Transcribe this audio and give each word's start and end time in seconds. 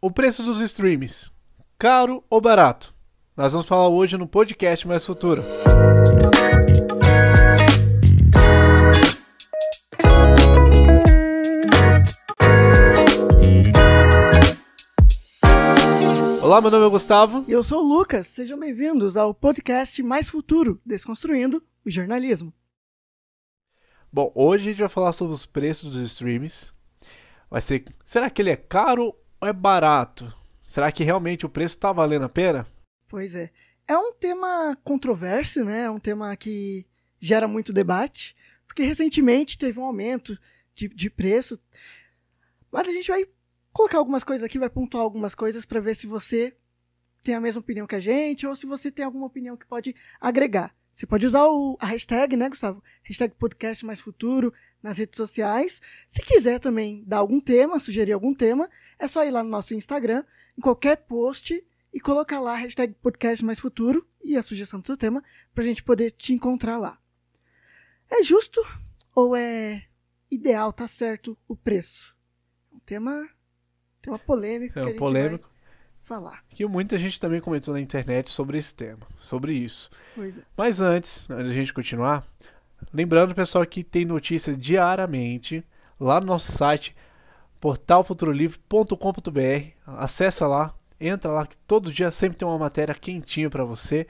o 0.00 0.12
preço 0.12 0.44
dos 0.44 0.60
streams, 0.60 1.32
caro 1.76 2.22
ou 2.30 2.40
barato? 2.40 2.94
Nós 3.36 3.52
vamos 3.52 3.66
falar 3.66 3.88
hoje 3.88 4.16
no 4.16 4.28
podcast 4.28 4.86
Mais 4.86 5.04
Futuro. 5.04 5.42
Olá, 16.42 16.60
meu 16.60 16.70
nome 16.70 16.86
é 16.86 16.90
Gustavo. 16.90 17.44
E 17.48 17.52
eu 17.52 17.64
sou 17.64 17.84
o 17.84 17.98
Lucas. 17.98 18.28
Sejam 18.28 18.58
bem-vindos 18.58 19.16
ao 19.16 19.34
podcast 19.34 20.00
Mais 20.04 20.30
Futuro, 20.30 20.80
Desconstruindo 20.86 21.60
o 21.84 21.90
Jornalismo. 21.90 22.54
Bom, 24.12 24.30
hoje 24.34 24.68
a 24.68 24.70
gente 24.70 24.80
vai 24.80 24.88
falar 24.88 25.12
sobre 25.12 25.34
os 25.34 25.44
preços 25.44 25.90
dos 25.90 26.02
streams. 26.12 26.72
Vai 27.50 27.60
ser, 27.60 27.84
será 28.04 28.30
que 28.30 28.40
ele 28.40 28.50
é 28.50 28.56
caro 28.56 29.12
é 29.40 29.52
barato? 29.52 30.32
Será 30.60 30.90
que 30.92 31.04
realmente 31.04 31.46
o 31.46 31.48
preço 31.48 31.76
está 31.76 31.92
valendo 31.92 32.24
a 32.24 32.28
pena? 32.28 32.66
Pois 33.08 33.34
é. 33.34 33.50
É 33.86 33.96
um 33.96 34.12
tema 34.12 34.76
controverso, 34.84 35.64
né? 35.64 35.84
É 35.84 35.90
um 35.90 35.98
tema 35.98 36.36
que 36.36 36.86
gera 37.18 37.48
muito 37.48 37.72
debate, 37.72 38.36
porque 38.66 38.82
recentemente 38.82 39.56
teve 39.56 39.80
um 39.80 39.84
aumento 39.84 40.38
de, 40.74 40.88
de 40.88 41.08
preço. 41.08 41.58
Mas 42.70 42.86
a 42.86 42.92
gente 42.92 43.08
vai 43.08 43.24
colocar 43.72 43.98
algumas 43.98 44.22
coisas 44.22 44.44
aqui, 44.44 44.58
vai 44.58 44.68
pontuar 44.68 45.02
algumas 45.02 45.34
coisas 45.34 45.64
para 45.64 45.80
ver 45.80 45.94
se 45.94 46.06
você 46.06 46.54
tem 47.22 47.34
a 47.34 47.40
mesma 47.40 47.60
opinião 47.60 47.86
que 47.86 47.94
a 47.94 48.00
gente 48.00 48.46
ou 48.46 48.54
se 48.54 48.66
você 48.66 48.90
tem 48.90 49.04
alguma 49.04 49.26
opinião 49.26 49.56
que 49.56 49.66
pode 49.66 49.94
agregar. 50.20 50.74
Você 50.92 51.06
pode 51.06 51.24
usar 51.24 51.46
o, 51.46 51.76
a 51.80 51.86
hashtag, 51.86 52.36
né, 52.36 52.48
Gustavo? 52.48 52.82
Hashtag 53.02 53.34
podcast 53.36 53.86
mais 53.86 54.00
futuro 54.00 54.52
nas 54.82 54.98
redes 54.98 55.16
sociais. 55.16 55.80
Se 56.06 56.22
quiser 56.22 56.58
também 56.58 57.02
dar 57.06 57.18
algum 57.18 57.40
tema, 57.40 57.80
sugerir 57.80 58.12
algum 58.12 58.34
tema, 58.34 58.68
é 58.98 59.06
só 59.08 59.24
ir 59.24 59.30
lá 59.30 59.42
no 59.42 59.50
nosso 59.50 59.74
Instagram, 59.74 60.24
em 60.56 60.60
qualquer 60.60 60.96
post, 60.96 61.64
e 61.92 62.00
colocar 62.00 62.40
lá 62.40 62.52
a 62.52 62.56
hashtag 62.56 62.94
podcast 63.00 63.44
mais 63.44 63.58
futuro 63.58 64.06
e 64.22 64.36
a 64.36 64.42
sugestão 64.42 64.80
do 64.80 64.86
seu 64.86 64.96
tema, 64.96 65.22
pra 65.54 65.64
gente 65.64 65.82
poder 65.82 66.10
te 66.10 66.32
encontrar 66.32 66.78
lá. 66.78 66.98
É 68.10 68.22
justo 68.22 68.60
ou 69.14 69.34
é 69.34 69.84
ideal, 70.30 70.72
tá 70.72 70.86
certo, 70.86 71.36
o 71.46 71.56
preço? 71.56 72.14
Um 72.72 72.78
tema, 72.80 73.28
tema 74.00 74.18
polêmico 74.18 74.78
É 74.78 74.82
a 74.82 74.86
um 74.86 74.96
polêmico. 74.96 75.50
falar. 76.02 76.44
Que 76.50 76.64
muita 76.66 76.98
gente 76.98 77.18
também 77.18 77.40
comentou 77.40 77.74
na 77.74 77.80
internet 77.80 78.30
sobre 78.30 78.58
esse 78.58 78.74
tema, 78.74 79.06
sobre 79.18 79.52
isso. 79.54 79.90
Pois 80.14 80.38
é. 80.38 80.42
Mas 80.56 80.80
antes, 80.80 81.28
antes 81.30 81.46
da 81.48 81.52
gente 81.52 81.72
continuar, 81.72 82.26
lembrando, 82.92 83.34
pessoal, 83.34 83.64
que 83.66 83.84
tem 83.84 84.04
notícias 84.04 84.56
diariamente 84.56 85.64
lá 85.98 86.20
no 86.20 86.26
nosso 86.26 86.52
site 86.52 86.94
portalfuturolivre.com.br. 87.60 89.72
Acessa 89.86 90.46
lá, 90.46 90.74
entra 91.00 91.30
lá 91.30 91.46
que 91.46 91.56
todo 91.58 91.92
dia 91.92 92.10
sempre 92.10 92.38
tem 92.38 92.46
uma 92.46 92.58
matéria 92.58 92.94
quentinha 92.94 93.50
para 93.50 93.64
você, 93.64 94.06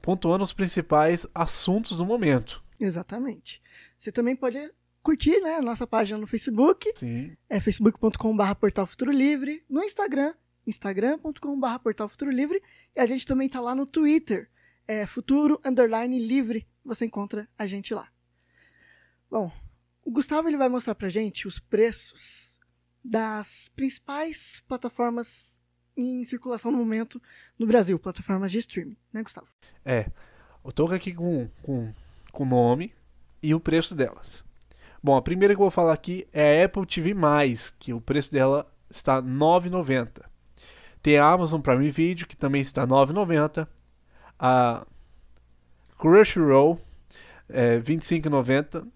pontuando 0.00 0.44
os 0.44 0.52
principais 0.52 1.26
assuntos 1.34 1.96
do 1.96 2.04
momento. 2.04 2.62
Exatamente. 2.80 3.62
Você 3.98 4.12
também 4.12 4.36
pode 4.36 4.58
curtir 5.02 5.40
né, 5.40 5.54
a 5.54 5.62
nossa 5.62 5.86
página 5.86 6.18
no 6.18 6.26
Facebook, 6.26 6.90
Sim. 6.94 7.36
é 7.48 7.60
facebook.com.br 7.60 8.54
Portal 8.60 8.86
Futuro 8.86 9.12
Livre, 9.12 9.64
no 9.68 9.82
Instagram, 9.82 10.34
instagram.com.br 10.66 11.78
Portal 11.82 12.08
Futuro 12.08 12.30
Livre, 12.30 12.60
e 12.94 13.00
a 13.00 13.06
gente 13.06 13.24
também 13.24 13.48
tá 13.48 13.60
lá 13.60 13.74
no 13.74 13.86
Twitter, 13.86 14.50
é 14.86 15.06
Futuro 15.06 15.60
Underline 15.64 16.18
Livre, 16.18 16.66
você 16.86 17.04
encontra 17.04 17.48
a 17.58 17.66
gente 17.66 17.94
lá. 17.94 18.08
Bom, 19.30 19.50
o 20.04 20.10
Gustavo 20.10 20.48
ele 20.48 20.56
vai 20.56 20.68
mostrar 20.68 20.94
pra 20.94 21.08
gente 21.08 21.46
os 21.46 21.58
preços 21.58 22.58
das 23.04 23.70
principais 23.74 24.62
plataformas 24.68 25.62
em 25.96 26.22
circulação 26.24 26.70
no 26.70 26.78
momento 26.78 27.20
no 27.58 27.66
Brasil, 27.66 27.98
plataformas 27.98 28.52
de 28.52 28.58
streaming, 28.58 28.96
né, 29.12 29.22
Gustavo? 29.22 29.48
É. 29.84 30.10
Eu 30.64 30.72
tô 30.72 30.86
aqui 30.86 31.14
com 31.14 31.48
com 31.62 31.92
com 32.32 32.44
nome 32.44 32.92
e 33.42 33.54
o 33.54 33.60
preço 33.60 33.94
delas. 33.94 34.44
Bom, 35.02 35.16
a 35.16 35.22
primeira 35.22 35.54
que 35.54 35.60
eu 35.60 35.64
vou 35.64 35.70
falar 35.70 35.92
aqui 35.92 36.26
é 36.32 36.62
a 36.62 36.64
Apple 36.66 36.84
TV+, 36.84 37.14
que 37.78 37.92
o 37.92 38.00
preço 38.00 38.32
dela 38.32 38.66
está 38.90 39.20
R$ 39.20 39.22
9,90. 39.22 40.24
Tem 41.00 41.18
a 41.18 41.30
Amazon 41.30 41.60
Prime 41.60 41.88
Video, 41.88 42.26
que 42.26 42.36
também 42.36 42.60
está 42.60 42.82
R$ 42.82 42.88
9,90. 42.88 43.68
A 44.38 44.84
Crunchyroll, 45.98 46.80
é, 47.48 47.76
R$ 47.76 47.82
25,90. 47.82 48.86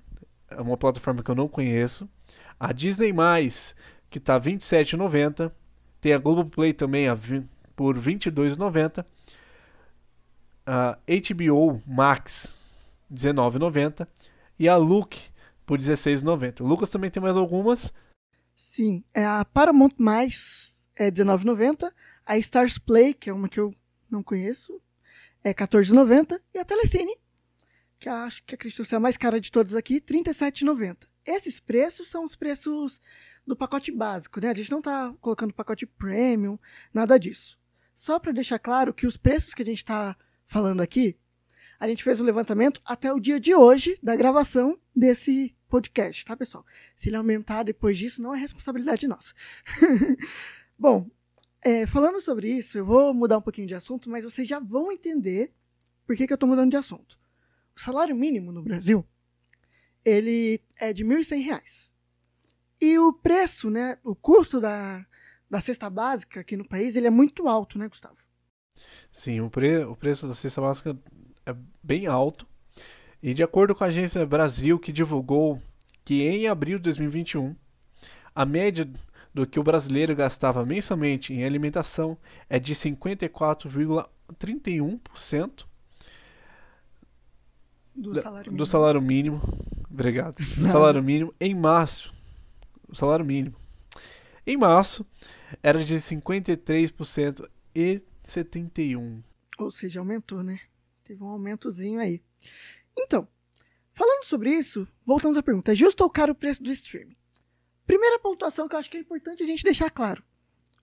É 0.50 0.60
uma 0.60 0.76
plataforma 0.76 1.22
que 1.22 1.30
eu 1.30 1.34
não 1.34 1.48
conheço. 1.48 2.08
A 2.58 2.72
Disney+, 2.72 3.12
que 4.08 4.18
está 4.18 4.34
R$ 4.34 4.52
27,90. 4.52 5.52
Tem 6.00 6.12
a 6.12 6.18
Globoplay 6.18 6.72
também 6.72 7.08
a, 7.08 7.16
por 7.76 7.96
R$ 7.96 8.02
22,90 8.02 9.04
a 10.66 10.98
HBO 11.06 11.82
Max 11.84 12.56
19,90 13.12 14.06
e 14.58 14.68
a 14.68 14.76
Look 14.76 15.16
por 15.66 15.78
16,90. 15.78 16.60
O 16.60 16.66
Lucas 16.66 16.88
também 16.88 17.10
tem 17.10 17.22
mais 17.22 17.36
algumas. 17.36 17.92
Sim, 18.54 19.02
é 19.12 19.24
a 19.24 19.44
Paramount 19.44 19.94
Mais 19.98 20.88
é 20.94 21.06
R$19,90, 21.06 21.90
a 22.26 22.38
Stars 22.38 22.78
Play, 22.78 23.14
que 23.14 23.30
é 23.30 23.32
uma 23.32 23.48
que 23.48 23.58
eu 23.58 23.74
não 24.10 24.22
conheço, 24.22 24.80
é 25.42 25.48
R$14,90 25.50 26.40
e 26.54 26.58
a 26.58 26.64
Telecine, 26.64 27.16
que 27.98 28.08
acho 28.08 28.42
que 28.44 28.54
acredito 28.54 28.84
ser 28.84 28.96
a 28.96 29.00
mais 29.00 29.16
cara 29.16 29.40
de 29.40 29.50
todas 29.50 29.74
aqui, 29.74 29.94
R$37,90. 29.94 31.06
Esses 31.26 31.60
preços 31.60 32.08
são 32.08 32.24
os 32.24 32.36
preços 32.36 33.00
do 33.46 33.56
pacote 33.56 33.90
básico, 33.90 34.40
né? 34.40 34.50
A 34.50 34.54
gente 34.54 34.70
não 34.70 34.80
tá 34.80 35.14
colocando 35.20 35.52
pacote 35.52 35.86
premium, 35.86 36.58
nada 36.92 37.18
disso. 37.18 37.58
Só 37.94 38.18
para 38.18 38.32
deixar 38.32 38.58
claro 38.58 38.94
que 38.94 39.06
os 39.06 39.16
preços 39.16 39.52
que 39.52 39.62
a 39.62 39.66
gente 39.66 39.78
está 39.78 40.16
falando 40.46 40.80
aqui, 40.80 41.16
a 41.78 41.88
gente 41.88 42.04
fez 42.04 42.20
um 42.20 42.24
levantamento 42.24 42.80
até 42.84 43.12
o 43.12 43.20
dia 43.20 43.40
de 43.40 43.54
hoje 43.54 43.98
da 44.02 44.16
gravação 44.16 44.78
desse 44.94 45.54
podcast, 45.68 46.24
tá, 46.24 46.36
pessoal? 46.36 46.64
Se 46.94 47.08
ele 47.08 47.16
aumentar 47.16 47.62
depois 47.62 47.96
disso, 47.96 48.22
não 48.22 48.34
é 48.34 48.38
responsabilidade 48.38 49.06
nossa. 49.06 49.32
Bom, 50.78 51.08
é, 51.62 51.86
falando 51.86 52.20
sobre 52.20 52.48
isso, 52.48 52.78
eu 52.78 52.84
vou 52.84 53.12
mudar 53.12 53.38
um 53.38 53.42
pouquinho 53.42 53.66
de 53.66 53.74
assunto, 53.74 54.08
mas 54.08 54.24
vocês 54.24 54.48
já 54.48 54.58
vão 54.58 54.90
entender 54.90 55.52
por 56.06 56.16
que, 56.16 56.26
que 56.26 56.32
eu 56.32 56.36
estou 56.36 56.48
mudando 56.48 56.70
de 56.70 56.76
assunto. 56.76 57.18
O 57.76 57.80
salário 57.80 58.14
mínimo 58.16 58.50
no 58.50 58.62
Brasil, 58.62 59.06
ele 60.04 60.60
é 60.78 60.92
de 60.92 61.04
R$ 61.04 61.16
1.100. 61.16 61.92
E 62.80 62.98
o 62.98 63.12
preço, 63.12 63.68
né, 63.68 63.98
o 64.02 64.14
custo 64.14 64.60
da, 64.60 65.04
da 65.48 65.60
cesta 65.60 65.90
básica 65.90 66.40
aqui 66.40 66.56
no 66.56 66.66
país, 66.66 66.96
ele 66.96 67.06
é 67.06 67.10
muito 67.10 67.46
alto, 67.46 67.78
né, 67.78 67.88
Gustavo? 67.88 68.16
Sim, 69.12 69.40
o, 69.40 69.50
pre 69.50 69.84
o 69.84 69.94
preço 69.94 70.26
da 70.26 70.34
cesta 70.34 70.60
básica 70.60 70.98
é 71.44 71.54
bem 71.82 72.06
alto. 72.06 72.46
E 73.22 73.34
de 73.34 73.42
acordo 73.42 73.74
com 73.74 73.84
a 73.84 73.88
agência 73.88 74.24
Brasil, 74.24 74.78
que 74.78 74.92
divulgou 74.92 75.60
que 76.04 76.22
em 76.22 76.48
abril 76.48 76.78
de 76.78 76.84
2021, 76.84 77.54
a 78.34 78.46
média 78.46 78.90
do 79.32 79.46
que 79.46 79.60
o 79.60 79.62
brasileiro 79.62 80.16
gastava 80.16 80.66
mensalmente 80.66 81.32
em 81.32 81.44
alimentação 81.44 82.18
é 82.48 82.58
de 82.58 82.74
54,31% 82.74 85.64
Do 87.94 88.20
salário 88.20 88.44
do 88.44 88.50
mínimo. 88.52 88.66
salário 88.66 89.00
mínimo. 89.00 89.40
Obrigado. 89.90 90.36
Do 90.56 90.66
salário 90.66 91.02
mínimo 91.02 91.34
em 91.40 91.54
março. 91.54 92.12
O 92.88 92.94
salário 92.94 93.24
mínimo. 93.24 93.56
Em 94.46 94.56
março 94.56 95.04
era 95.62 95.84
de 95.84 95.96
53% 95.96 97.48
e 97.74 98.02
71. 98.22 99.22
Ou 99.58 99.70
seja, 99.70 100.00
aumentou, 100.00 100.42
né? 100.42 100.60
Teve 101.04 101.22
um 101.22 101.28
aumentozinho 101.28 102.00
aí. 102.00 102.22
Então, 102.98 103.28
falando 103.92 104.24
sobre 104.24 104.50
isso, 104.50 104.88
voltamos 105.04 105.36
à 105.36 105.42
pergunta: 105.42 105.72
é 105.72 105.74
justo 105.74 106.02
ou 106.02 106.10
caro 106.10 106.32
o 106.32 106.34
preço 106.34 106.62
do 106.62 106.70
streaming? 106.70 107.14
Primeira 107.90 108.20
pontuação 108.20 108.68
que 108.68 108.76
eu 108.76 108.78
acho 108.78 108.88
que 108.88 108.96
é 108.96 109.00
importante 109.00 109.42
a 109.42 109.46
gente 109.46 109.64
deixar 109.64 109.90
claro: 109.90 110.22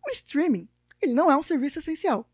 o 0.06 0.12
streaming, 0.12 0.68
ele 1.01 1.13
não 1.13 1.31
é 1.31 1.38
um 1.38 1.42
serviço 1.42 1.80
essencial. 1.80 2.30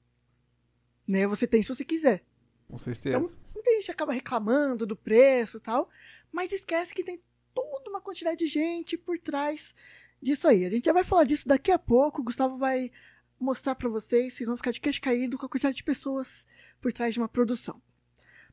Né? 1.07 1.27
Você 1.27 1.45
tem 1.45 1.61
se 1.61 1.69
você 1.69 1.85
quiser. 1.85 2.25
Com 2.67 2.79
certeza. 2.79 3.17
Então, 3.17 3.37
muita 3.53 3.71
gente 3.73 3.91
acaba 3.91 4.11
reclamando 4.11 4.87
do 4.87 4.95
preço 4.95 5.57
e 5.57 5.59
tal, 5.59 5.87
mas 6.31 6.51
esquece 6.51 6.91
que 6.91 7.03
tem 7.03 7.21
toda 7.53 7.87
uma 7.87 8.01
quantidade 8.01 8.39
de 8.39 8.47
gente 8.47 8.97
por 8.97 9.19
trás 9.19 9.75
disso 10.19 10.47
aí. 10.47 10.65
A 10.65 10.69
gente 10.69 10.85
já 10.85 10.93
vai 10.93 11.03
falar 11.03 11.25
disso 11.25 11.47
daqui 11.47 11.71
a 11.71 11.77
pouco. 11.77 12.21
O 12.21 12.23
Gustavo 12.23 12.57
vai 12.57 12.91
mostrar 13.39 13.75
pra 13.75 13.89
vocês, 13.89 14.33
vocês 14.33 14.47
vão 14.47 14.57
ficar 14.57 14.71
de 14.71 14.81
queixo 14.81 15.01
caído 15.01 15.37
com 15.37 15.45
a 15.45 15.49
quantidade 15.49 15.75
de 15.75 15.83
pessoas 15.83 16.47
por 16.81 16.91
trás 16.91 17.13
de 17.13 17.19
uma 17.19 17.29
produção. 17.29 17.79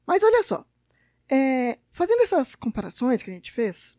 Mas 0.07 0.23
olha 0.23 0.43
só, 0.43 0.67
é, 1.31 1.79
fazendo 1.89 2.21
essas 2.21 2.55
comparações 2.55 3.23
que 3.23 3.31
a 3.31 3.33
gente 3.33 3.51
fez, 3.51 3.99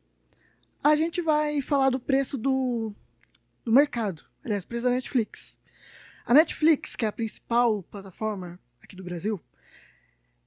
a 0.83 0.95
gente 0.95 1.21
vai 1.21 1.61
falar 1.61 1.89
do 1.89 1.99
preço 1.99 2.37
do, 2.37 2.93
do 3.63 3.71
mercado, 3.71 4.23
aliás, 4.43 4.65
preço 4.65 4.85
da 4.85 4.91
Netflix. 4.91 5.59
A 6.25 6.33
Netflix, 6.33 6.95
que 6.95 7.05
é 7.05 7.07
a 7.07 7.11
principal 7.11 7.83
plataforma 7.83 8.59
aqui 8.81 8.95
do 8.95 9.03
Brasil, 9.03 9.39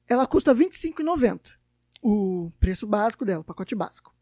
ela 0.08 0.26
custa 0.26 0.52
R$ 0.52 0.64
25,90. 0.66 1.52
O 2.02 2.52
preço 2.60 2.86
básico 2.86 3.24
dela, 3.24 3.40
o 3.40 3.44
pacote 3.44 3.74
básico. 3.74 4.14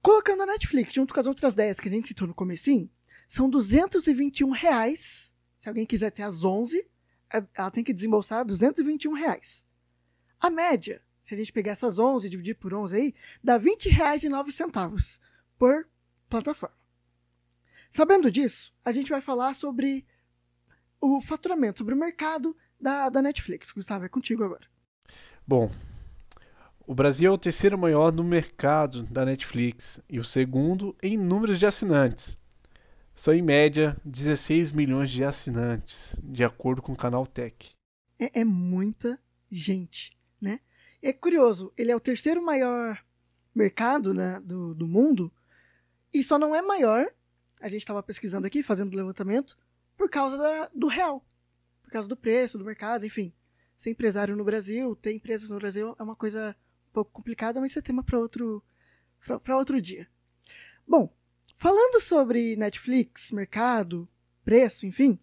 Colocando 0.00 0.42
a 0.42 0.46
Netflix 0.46 0.94
junto 0.94 1.12
com 1.12 1.20
as 1.20 1.26
outras 1.26 1.54
10 1.54 1.78
que 1.78 1.88
a 1.88 1.90
gente 1.90 2.08
citou 2.08 2.26
no 2.26 2.34
comecinho, 2.34 2.90
são 3.28 3.48
221 3.48 4.50
reais. 4.50 5.32
Se 5.58 5.68
alguém 5.68 5.86
quiser 5.86 6.10
ter 6.10 6.22
as 6.22 6.44
11, 6.44 6.86
é, 7.32 7.44
ela 7.54 7.70
tem 7.70 7.84
que 7.84 7.92
desembolsar 7.92 8.44
221 8.44 9.12
reais. 9.12 9.66
A 10.40 10.50
média, 10.50 11.02
se 11.22 11.34
a 11.34 11.36
gente 11.36 11.52
pegar 11.52 11.72
essas 11.72 11.98
11 11.98 12.26
e 12.26 12.30
dividir 12.30 12.56
por 12.56 12.74
11 12.74 12.96
aí, 12.96 13.14
dá 13.42 13.56
R$ 13.56 13.70
20,09 13.70 15.20
por 15.62 15.86
plataforma. 16.28 16.74
Sabendo 17.88 18.32
disso, 18.32 18.74
a 18.84 18.90
gente 18.90 19.10
vai 19.10 19.20
falar 19.20 19.54
sobre 19.54 20.04
o 21.00 21.20
faturamento, 21.20 21.78
sobre 21.78 21.94
o 21.94 21.96
mercado 21.96 22.56
da, 22.80 23.08
da 23.08 23.22
Netflix. 23.22 23.70
Gustavo, 23.70 24.04
é 24.04 24.08
contigo 24.08 24.42
agora. 24.42 24.66
Bom, 25.46 25.70
o 26.84 26.92
Brasil 26.92 27.30
é 27.30 27.32
o 27.32 27.38
terceiro 27.38 27.78
maior 27.78 28.10
no 28.10 28.24
mercado 28.24 29.04
da 29.04 29.24
Netflix 29.24 30.00
e 30.10 30.18
o 30.18 30.24
segundo 30.24 30.96
em 31.00 31.16
números 31.16 31.60
de 31.60 31.66
assinantes. 31.66 32.36
São 33.14 33.32
em 33.32 33.40
média 33.40 33.96
16 34.04 34.72
milhões 34.72 35.12
de 35.12 35.22
assinantes, 35.22 36.18
de 36.24 36.42
acordo 36.42 36.82
com 36.82 36.92
o 36.92 36.96
canal 36.96 37.24
Tech. 37.24 37.70
É, 38.18 38.40
é 38.40 38.44
muita 38.44 39.16
gente, 39.48 40.18
né? 40.40 40.58
É 41.00 41.12
curioso, 41.12 41.72
ele 41.78 41.92
é 41.92 41.94
o 41.94 42.00
terceiro 42.00 42.44
maior 42.44 43.00
mercado 43.54 44.12
né, 44.12 44.40
do, 44.40 44.74
do 44.74 44.88
mundo 44.88 45.32
e 46.12 46.22
só 46.22 46.38
não 46.38 46.54
é 46.54 46.62
maior 46.62 47.12
a 47.62 47.68
gente 47.68 47.82
estava 47.82 48.02
pesquisando 48.02 48.46
aqui, 48.46 48.60
fazendo 48.60 48.96
levantamento, 48.96 49.56
por 49.96 50.10
causa 50.10 50.36
da, 50.36 50.68
do 50.74 50.88
real. 50.88 51.24
Por 51.80 51.92
causa 51.92 52.08
do 52.08 52.16
preço, 52.16 52.58
do 52.58 52.64
mercado, 52.64 53.06
enfim. 53.06 53.32
Ser 53.76 53.90
empresário 53.90 54.36
no 54.36 54.44
Brasil, 54.44 54.96
ter 54.96 55.12
empresas 55.12 55.48
no 55.48 55.58
Brasil 55.58 55.94
é 55.98 56.02
uma 56.02 56.16
coisa 56.16 56.56
um 56.90 56.92
pouco 56.92 57.12
complicada, 57.12 57.60
mas 57.60 57.70
isso 57.70 57.78
é 57.78 57.82
tema 57.82 58.02
para 58.02 58.18
outro, 58.18 58.62
outro 59.48 59.80
dia. 59.80 60.08
Bom, 60.86 61.14
falando 61.56 62.00
sobre 62.00 62.56
Netflix, 62.56 63.30
mercado, 63.30 64.08
preço, 64.44 64.84
enfim, 64.84 65.18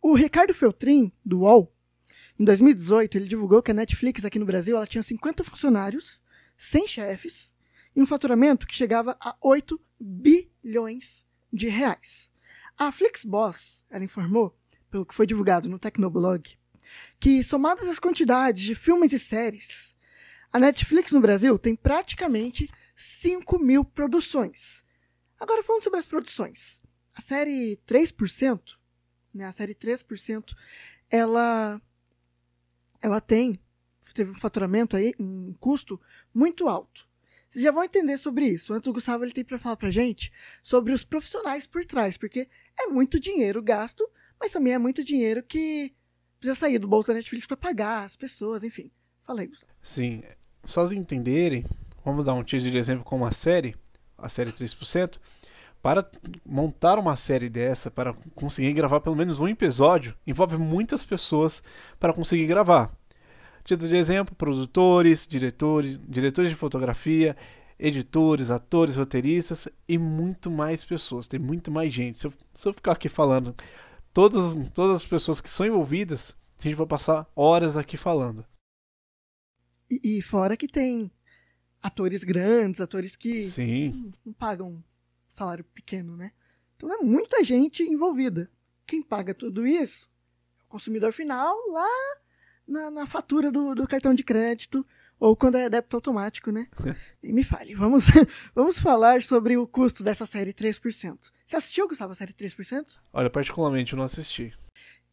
o 0.00 0.14
Ricardo 0.14 0.52
Feltrin, 0.52 1.10
do 1.24 1.40
UOL, 1.40 1.72
em 2.38 2.44
2018, 2.44 3.16
ele 3.16 3.28
divulgou 3.28 3.62
que 3.62 3.70
a 3.70 3.74
Netflix 3.74 4.26
aqui 4.26 4.38
no 4.38 4.44
Brasil 4.44 4.76
ela 4.76 4.86
tinha 4.86 5.02
50 5.02 5.42
funcionários, 5.42 6.22
100 6.58 6.86
chefes, 6.86 7.54
e 7.94 8.02
um 8.02 8.06
faturamento 8.06 8.66
que 8.66 8.74
chegava 8.74 9.16
a 9.18 9.34
8 9.40 9.80
bilhões 9.98 11.26
de 11.52 11.68
reais. 11.68 12.32
A 12.76 12.92
Flixboss, 12.92 13.84
ela 13.90 14.04
informou, 14.04 14.56
pelo 14.90 15.06
que 15.06 15.14
foi 15.14 15.26
divulgado 15.26 15.68
no 15.68 15.78
Tecnoblog, 15.78 16.56
que 17.18 17.42
somadas 17.42 17.88
as 17.88 17.98
quantidades 17.98 18.62
de 18.62 18.74
filmes 18.74 19.12
e 19.12 19.18
séries, 19.18 19.96
a 20.52 20.58
Netflix 20.58 21.12
no 21.12 21.20
Brasil 21.20 21.58
tem 21.58 21.74
praticamente 21.74 22.70
5 22.94 23.58
mil 23.58 23.84
produções. 23.84 24.84
Agora 25.38 25.62
falando 25.62 25.82
sobre 25.82 25.98
as 25.98 26.06
produções. 26.06 26.80
A 27.14 27.20
série 27.20 27.78
3%, 27.86 28.76
né, 29.34 29.44
a 29.46 29.52
série 29.52 29.74
3%, 29.74 30.54
ela, 31.10 31.80
ela 33.02 33.20
tem, 33.20 33.60
teve 34.14 34.30
um 34.30 34.34
faturamento 34.34 34.96
aí, 34.96 35.14
um 35.18 35.54
custo 35.54 36.00
muito 36.32 36.68
alto. 36.68 37.08
Vocês 37.48 37.64
já 37.64 37.70
vão 37.70 37.84
entender 37.84 38.18
sobre 38.18 38.46
isso. 38.46 38.74
Antes 38.74 38.88
o 38.88 38.92
Gustavo 38.92 39.24
ele 39.24 39.32
tem 39.32 39.44
para 39.44 39.58
falar 39.58 39.76
pra 39.76 39.90
gente 39.90 40.32
sobre 40.62 40.92
os 40.92 41.04
profissionais 41.04 41.66
por 41.66 41.84
trás, 41.84 42.16
porque 42.16 42.48
é 42.78 42.86
muito 42.86 43.20
dinheiro 43.20 43.62
gasto, 43.62 44.08
mas 44.40 44.52
também 44.52 44.74
é 44.74 44.78
muito 44.78 45.02
dinheiro 45.04 45.42
que 45.42 45.94
precisa 46.38 46.54
sair 46.54 46.78
do 46.78 46.88
bolso 46.88 47.08
da 47.08 47.14
Netflix 47.14 47.46
para 47.46 47.56
pagar 47.56 48.04
as 48.04 48.16
pessoas, 48.16 48.62
enfim. 48.64 48.90
Fala 49.24 49.40
aí, 49.40 49.46
Gustavo. 49.46 49.72
Sim, 49.82 50.22
só 50.64 50.82
os 50.82 50.92
entenderem, 50.92 51.64
vamos 52.04 52.24
dar 52.24 52.34
um 52.34 52.44
título 52.44 52.70
de 52.70 52.76
exemplo 52.76 53.04
com 53.04 53.16
uma 53.16 53.32
série, 53.32 53.74
a 54.18 54.28
série 54.28 54.52
3%, 54.52 55.18
para 55.82 56.08
montar 56.44 56.98
uma 56.98 57.16
série 57.16 57.48
dessa, 57.48 57.90
para 57.90 58.12
conseguir 58.34 58.72
gravar 58.72 59.00
pelo 59.00 59.14
menos 59.14 59.38
um 59.38 59.46
episódio, 59.46 60.16
envolve 60.26 60.56
muitas 60.56 61.04
pessoas 61.04 61.62
para 61.98 62.12
conseguir 62.12 62.46
gravar. 62.46 62.92
Título 63.66 63.88
de 63.88 63.96
exemplo: 63.96 64.34
produtores, 64.36 65.26
diretores, 65.26 65.98
diretores 66.08 66.50
de 66.50 66.56
fotografia, 66.56 67.36
editores, 67.76 68.52
atores, 68.52 68.94
roteiristas 68.94 69.66
e 69.88 69.98
muito 69.98 70.52
mais 70.52 70.84
pessoas. 70.84 71.26
Tem 71.26 71.40
muito 71.40 71.68
mais 71.68 71.92
gente. 71.92 72.16
Se 72.16 72.28
eu, 72.28 72.32
se 72.54 72.68
eu 72.68 72.72
ficar 72.72 72.92
aqui 72.92 73.08
falando 73.08 73.56
todas, 74.12 74.54
todas 74.72 74.96
as 74.96 75.04
pessoas 75.04 75.40
que 75.40 75.50
são 75.50 75.66
envolvidas, 75.66 76.32
a 76.60 76.62
gente 76.62 76.76
vai 76.76 76.86
passar 76.86 77.28
horas 77.34 77.76
aqui 77.76 77.96
falando. 77.96 78.46
E, 79.90 80.18
e 80.18 80.22
fora 80.22 80.56
que 80.56 80.68
tem 80.68 81.10
atores 81.82 82.22
grandes, 82.22 82.80
atores 82.80 83.16
que 83.16 83.42
Sim. 83.42 83.90
Não, 83.90 84.12
não 84.26 84.32
pagam 84.32 84.82
salário 85.28 85.64
pequeno, 85.64 86.16
né? 86.16 86.30
Então 86.76 86.92
é 86.94 86.98
muita 86.98 87.42
gente 87.42 87.82
envolvida. 87.82 88.48
Quem 88.86 89.02
paga 89.02 89.34
tudo 89.34 89.66
isso 89.66 90.08
é 90.60 90.62
o 90.62 90.68
consumidor 90.68 91.12
final 91.12 91.52
lá 91.72 92.16
na, 92.66 92.90
na 92.90 93.06
fatura 93.06 93.50
do, 93.50 93.74
do, 93.74 93.86
cartão 93.86 94.14
de 94.14 94.24
crédito 94.24 94.86
ou 95.18 95.34
quando 95.34 95.56
é 95.56 95.68
débito 95.68 95.96
automático, 95.96 96.50
né? 96.50 96.68
e 97.22 97.32
me 97.32 97.42
fale, 97.42 97.74
vamos, 97.74 98.06
vamos 98.54 98.78
falar 98.78 99.22
sobre 99.22 99.56
o 99.56 99.66
custo 99.66 100.02
dessa 100.02 100.26
série 100.26 100.52
3%. 100.52 101.18
Você 101.44 101.56
assistiu, 101.56 101.88
Gustavo, 101.88 102.12
a 102.12 102.14
série 102.14 102.32
3%? 102.32 102.98
Olha, 103.12 103.30
particularmente 103.30 103.92
eu 103.92 103.96
não 103.96 104.04
assisti. 104.04 104.52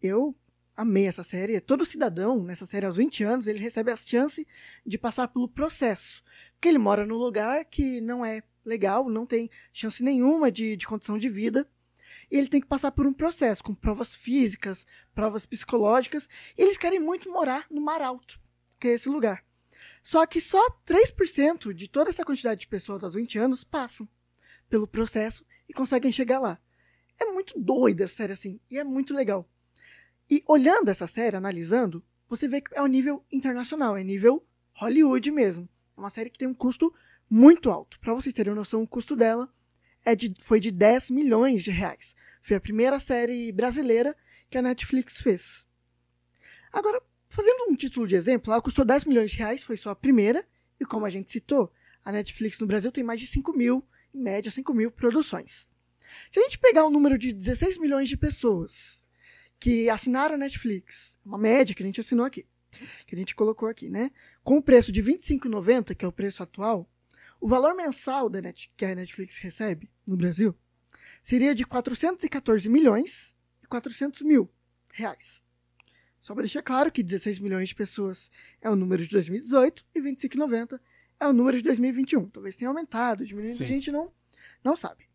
Eu 0.01 0.35
amei 0.75 1.07
essa 1.07 1.23
série. 1.23 1.59
Todo 1.61 1.85
cidadão 1.85 2.43
nessa 2.43 2.65
série 2.65 2.85
aos 2.85 2.97
20 2.97 3.23
anos, 3.23 3.47
ele 3.47 3.59
recebe 3.59 3.91
a 3.91 3.95
chance 3.95 4.45
de 4.85 4.97
passar 4.97 5.27
pelo 5.27 5.47
processo. 5.47 6.23
Porque 6.53 6.67
ele 6.67 6.77
mora 6.77 7.05
num 7.05 7.17
lugar 7.17 7.63
que 7.65 8.01
não 8.01 8.25
é 8.25 8.41
legal, 8.65 9.09
não 9.09 9.25
tem 9.25 9.49
chance 9.71 10.01
nenhuma 10.03 10.51
de, 10.51 10.75
de 10.75 10.87
condição 10.87 11.17
de 11.17 11.29
vida 11.29 11.67
e 12.29 12.37
ele 12.37 12.47
tem 12.47 12.61
que 12.61 12.67
passar 12.67 12.91
por 12.91 13.05
um 13.05 13.13
processo 13.13 13.63
com 13.63 13.73
provas 13.73 14.15
físicas, 14.15 14.85
provas 15.13 15.45
psicológicas, 15.45 16.27
e 16.57 16.61
eles 16.61 16.77
querem 16.77 16.99
muito 16.99 17.31
morar 17.31 17.65
no 17.69 17.81
Mar 17.81 18.01
Alto, 18.01 18.39
que 18.79 18.87
é 18.87 18.93
esse 18.93 19.09
lugar. 19.09 19.43
Só 20.01 20.25
que 20.25 20.41
só 20.41 20.61
3% 20.85 21.73
de 21.73 21.87
toda 21.87 22.09
essa 22.09 22.25
quantidade 22.25 22.61
de 22.61 22.67
pessoas 22.67 23.03
aos 23.03 23.13
20 23.13 23.37
anos 23.39 23.63
passam 23.63 24.07
pelo 24.69 24.87
processo 24.87 25.45
e 25.67 25.73
conseguem 25.73 26.11
chegar 26.11 26.39
lá. 26.39 26.59
É 27.19 27.25
muito 27.25 27.57
doida 27.59 28.03
essa 28.03 28.15
série 28.15 28.33
assim, 28.33 28.59
e 28.69 28.77
é 28.77 28.83
muito 28.83 29.13
legal. 29.13 29.47
E 30.29 30.43
olhando 30.47 30.89
essa 30.89 31.07
série, 31.07 31.35
analisando, 31.35 32.03
você 32.27 32.47
vê 32.47 32.61
que 32.61 32.73
é 32.73 32.81
um 32.81 32.87
nível 32.87 33.23
internacional, 33.31 33.95
é 33.95 34.03
nível 34.03 34.45
Hollywood 34.73 35.31
mesmo. 35.31 35.69
É 35.95 35.99
uma 35.99 36.09
série 36.09 36.29
que 36.29 36.39
tem 36.39 36.47
um 36.47 36.53
custo 36.53 36.93
muito 37.29 37.69
alto. 37.69 37.99
Para 37.99 38.13
vocês 38.13 38.33
terem 38.33 38.53
noção, 38.53 38.81
o 38.81 38.87
custo 38.87 39.15
dela 39.15 39.51
é 40.05 40.15
de, 40.15 40.33
foi 40.39 40.59
de 40.59 40.71
10 40.71 41.11
milhões 41.11 41.63
de 41.63 41.71
reais. 41.71 42.15
Foi 42.41 42.57
a 42.57 42.61
primeira 42.61 42.99
série 42.99 43.51
brasileira 43.51 44.15
que 44.49 44.57
a 44.57 44.61
Netflix 44.61 45.21
fez. 45.21 45.67
Agora, 46.71 47.01
fazendo 47.29 47.71
um 47.71 47.75
título 47.75 48.07
de 48.07 48.15
exemplo, 48.15 48.51
ela 48.51 48.61
custou 48.61 48.83
10 48.83 49.05
milhões 49.05 49.31
de 49.31 49.37
reais, 49.37 49.63
foi 49.63 49.77
só 49.77 49.91
a 49.91 49.95
primeira, 49.95 50.45
e 50.79 50.85
como 50.85 51.05
a 51.05 51.09
gente 51.09 51.31
citou, 51.31 51.71
a 52.03 52.11
Netflix 52.11 52.59
no 52.59 52.67
Brasil 52.67 52.91
tem 52.91 53.03
mais 53.03 53.19
de 53.19 53.27
5 53.27 53.55
mil, 53.55 53.85
em 54.13 54.19
média 54.19 54.51
5 54.51 54.73
mil 54.73 54.91
produções. 54.91 55.67
Se 56.31 56.39
a 56.39 56.43
gente 56.43 56.59
pegar 56.59 56.83
o 56.83 56.87
um 56.87 56.91
número 56.91 57.17
de 57.17 57.31
16 57.31 57.77
milhões 57.79 58.09
de 58.09 58.17
pessoas 58.17 59.05
que 59.59 59.89
assinaram 59.89 60.35
a 60.35 60.37
Netflix, 60.37 61.19
uma 61.25 61.37
média 61.37 61.73
que 61.73 61.81
a 61.81 61.85
gente 61.85 62.01
assinou 62.01 62.25
aqui, 62.25 62.45
que 63.05 63.15
a 63.15 63.17
gente 63.17 63.35
colocou 63.35 63.69
aqui, 63.69 63.89
né? 63.89 64.11
Com 64.43 64.57
o 64.57 64.63
preço 64.63 64.91
de 64.91 65.01
R$ 65.01 65.13
25,90, 65.13 65.95
que 65.95 66.03
é 66.03 66.07
o 66.07 66.11
preço 66.11 66.43
atual, 66.43 66.89
o 67.39 67.47
valor 67.47 67.75
mensal 67.75 68.29
da 68.29 68.41
Net, 68.41 68.71
que 68.75 68.85
a 68.85 68.95
Netflix 68.95 69.37
recebe 69.37 69.89
no 70.05 70.17
Brasil 70.17 70.55
seria 71.23 71.55
de 71.55 71.65
414 71.65 72.69
milhões 72.69 73.33
e 73.63 73.67
400 73.67 74.21
mil 74.23 74.51
reais. 74.93 75.43
Só 76.19 76.33
para 76.33 76.43
deixar 76.43 76.61
claro 76.61 76.91
que 76.91 77.01
16 77.01 77.39
milhões 77.39 77.69
de 77.69 77.75
pessoas 77.75 78.29
é 78.61 78.69
o 78.69 78.75
número 78.75 79.03
de 79.03 79.09
2018 79.09 79.85
e 79.95 80.01
25,90 80.01 80.79
é 81.19 81.27
o 81.27 81.33
número 81.33 81.57
de 81.57 81.63
2021. 81.63 82.29
Talvez 82.29 82.55
tenha 82.55 82.69
aumentado, 82.69 83.25
diminuindo, 83.25 83.57
Sim. 83.57 83.63
a 83.63 83.67
gente 83.67 83.91
não, 83.91 84.11
não 84.63 84.75
sabe. 84.75 85.07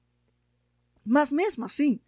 Mas 1.05 1.31
mesmo 1.31 1.65
assim, 1.65 2.01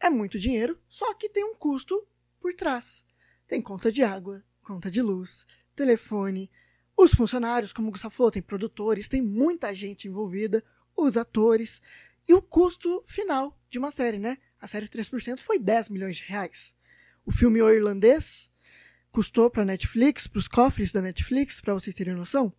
é 0.00 0.08
muito 0.08 0.38
dinheiro, 0.38 0.80
só 0.88 1.12
que 1.14 1.28
tem 1.28 1.44
um 1.44 1.54
custo 1.54 2.06
por 2.40 2.54
trás. 2.54 3.04
Tem 3.46 3.60
conta 3.60 3.90
de 3.90 4.02
água, 4.02 4.44
conta 4.62 4.90
de 4.90 5.02
luz, 5.02 5.46
telefone, 5.74 6.50
os 6.96 7.12
funcionários, 7.12 7.72
como 7.72 7.88
o 7.88 7.90
Gustavo 7.92 8.14
falou, 8.14 8.32
tem 8.32 8.42
produtores, 8.42 9.08
tem 9.08 9.22
muita 9.22 9.72
gente 9.72 10.08
envolvida, 10.08 10.64
os 10.98 11.16
atores 11.16 11.80
e 12.26 12.34
o 12.34 12.42
custo 12.42 13.02
final 13.06 13.58
de 13.70 13.78
uma 13.78 13.90
série, 13.90 14.18
né? 14.18 14.38
A 14.60 14.66
série 14.66 14.88
3% 14.88 15.40
foi 15.40 15.58
10 15.58 15.88
milhões 15.88 16.16
de 16.16 16.24
reais. 16.24 16.74
O 17.24 17.30
filme 17.30 17.62
O 17.62 17.70
Irlandês 17.70 18.50
custou 19.10 19.50
para 19.50 19.62
a 19.62 19.66
Netflix, 19.66 20.26
para 20.26 20.38
os 20.38 20.48
cofres 20.48 20.92
da 20.92 21.00
Netflix, 21.00 21.60
para 21.60 21.74
vocês 21.74 21.94
terem 21.94 22.14
noção, 22.14 22.52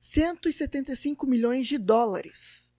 175 0.00 1.26
milhões 1.26 1.66
de 1.66 1.78
dólares. 1.78 2.72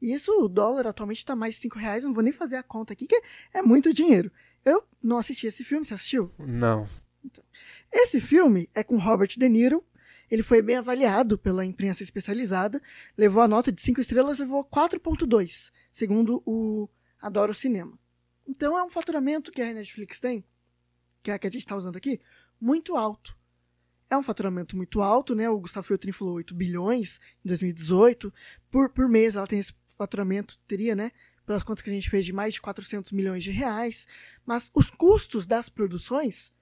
E 0.00 0.12
isso, 0.12 0.32
o 0.32 0.48
dólar 0.48 0.86
atualmente 0.86 1.18
está 1.18 1.34
mais 1.34 1.54
de 1.54 1.60
5 1.62 1.78
reais, 1.78 2.04
não 2.04 2.12
vou 2.12 2.22
nem 2.22 2.32
fazer 2.32 2.56
a 2.56 2.62
conta 2.62 2.92
aqui, 2.92 3.06
que 3.06 3.20
é 3.52 3.62
muito 3.62 3.92
dinheiro. 3.92 4.30
Eu 4.64 4.84
não 5.02 5.18
assisti 5.18 5.46
esse 5.46 5.64
filme, 5.64 5.84
você 5.84 5.94
assistiu? 5.94 6.32
Não. 6.38 6.88
Então, 7.24 7.44
esse 7.92 8.20
filme 8.20 8.68
é 8.74 8.82
com 8.82 8.98
Robert 8.98 9.30
De 9.36 9.48
Niro, 9.48 9.84
ele 10.30 10.42
foi 10.42 10.60
bem 10.62 10.76
avaliado 10.76 11.38
pela 11.38 11.64
imprensa 11.64 12.02
especializada, 12.02 12.82
levou 13.16 13.42
a 13.42 13.48
nota 13.48 13.70
de 13.70 13.80
5 13.80 14.00
estrelas, 14.00 14.38
levou 14.38 14.64
4.2, 14.64 15.70
segundo 15.90 16.42
o 16.44 16.88
adora 17.20 17.52
o 17.52 17.54
cinema. 17.54 17.98
Então 18.46 18.78
é 18.78 18.84
um 18.84 18.90
faturamento 18.90 19.50
que 19.50 19.62
a 19.62 19.72
Netflix 19.72 20.20
tem, 20.20 20.44
que 21.22 21.30
é 21.30 21.34
a 21.34 21.38
que 21.38 21.46
a 21.46 21.50
gente 21.50 21.62
está 21.62 21.76
usando 21.76 21.96
aqui, 21.96 22.20
muito 22.60 22.96
alto. 22.96 23.36
É 24.08 24.16
um 24.16 24.22
faturamento 24.22 24.76
muito 24.76 25.02
alto, 25.02 25.34
né? 25.34 25.50
O 25.50 25.58
Gustavo 25.58 25.86
Feltrin 25.86 26.12
falou 26.12 26.34
8 26.34 26.54
bilhões 26.54 27.20
em 27.44 27.48
2018. 27.48 28.32
Por, 28.70 28.88
por 28.90 29.08
mês 29.08 29.34
ela 29.34 29.46
tem 29.46 29.58
esse 29.58 29.74
faturamento, 29.98 30.58
teria, 30.66 30.94
né? 30.94 31.10
Pelas 31.44 31.64
contas 31.64 31.82
que 31.82 31.90
a 31.90 31.92
gente 31.92 32.08
fez 32.08 32.24
de 32.24 32.32
mais 32.32 32.54
de 32.54 32.60
400 32.60 33.10
milhões 33.10 33.42
de 33.42 33.50
reais. 33.50 34.06
Mas 34.44 34.70
os 34.72 34.88
custos 34.90 35.44
das 35.44 35.68
produções 35.68 36.52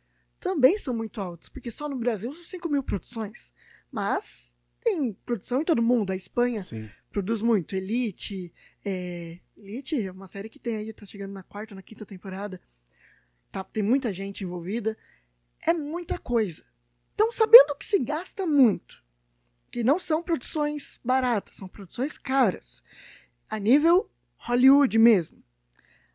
também 0.41 0.79
são 0.79 0.95
muito 0.95 1.21
altos, 1.23 1.49
porque 1.49 1.71
só 1.71 1.89
no 1.89 1.97
Brasil 1.97 2.31
são 2.33 2.45
5 2.45 2.69
mil 2.69 2.83
produções. 2.83 3.53
Mas 3.95 4.53
tem 4.83 5.13
produção 5.25 5.63
em 5.63 5.65
todo 5.65 5.81
mundo. 5.81 6.11
A 6.11 6.17
Espanha 6.17 6.61
Sim. 6.61 6.91
produz 7.13 7.41
muito. 7.41 7.77
Elite, 7.77 8.53
é... 8.85 9.39
Elite 9.57 10.05
é 10.05 10.11
uma 10.11 10.27
série 10.27 10.49
que 10.49 10.59
tem 10.59 10.75
aí, 10.75 10.93
tá 10.93 11.07
chegando 11.07 11.31
na 11.31 11.45
quarta, 11.45 11.77
na 11.77 11.83
quinta 11.83 12.05
temporada. 12.05 12.61
Tá, 13.53 13.63
tem 13.63 13.85
muita 13.85 14.13
gente 14.13 14.43
envolvida. 14.43 14.99
É 15.65 15.73
muita 15.73 16.19
coisa. 16.19 16.65
Então, 17.15 17.31
sabendo 17.31 17.77
que 17.77 17.87
se 17.87 18.01
gasta 18.01 18.45
muito, 18.45 19.01
que 19.71 19.85
não 19.85 20.01
são 20.01 20.25
produções 20.25 20.99
baratas, 21.05 21.55
são 21.55 21.69
produções 21.69 22.19
caras, 22.19 22.83
a 23.49 23.61
nível 23.61 24.11
Hollywood 24.39 24.99
mesmo, 24.99 25.41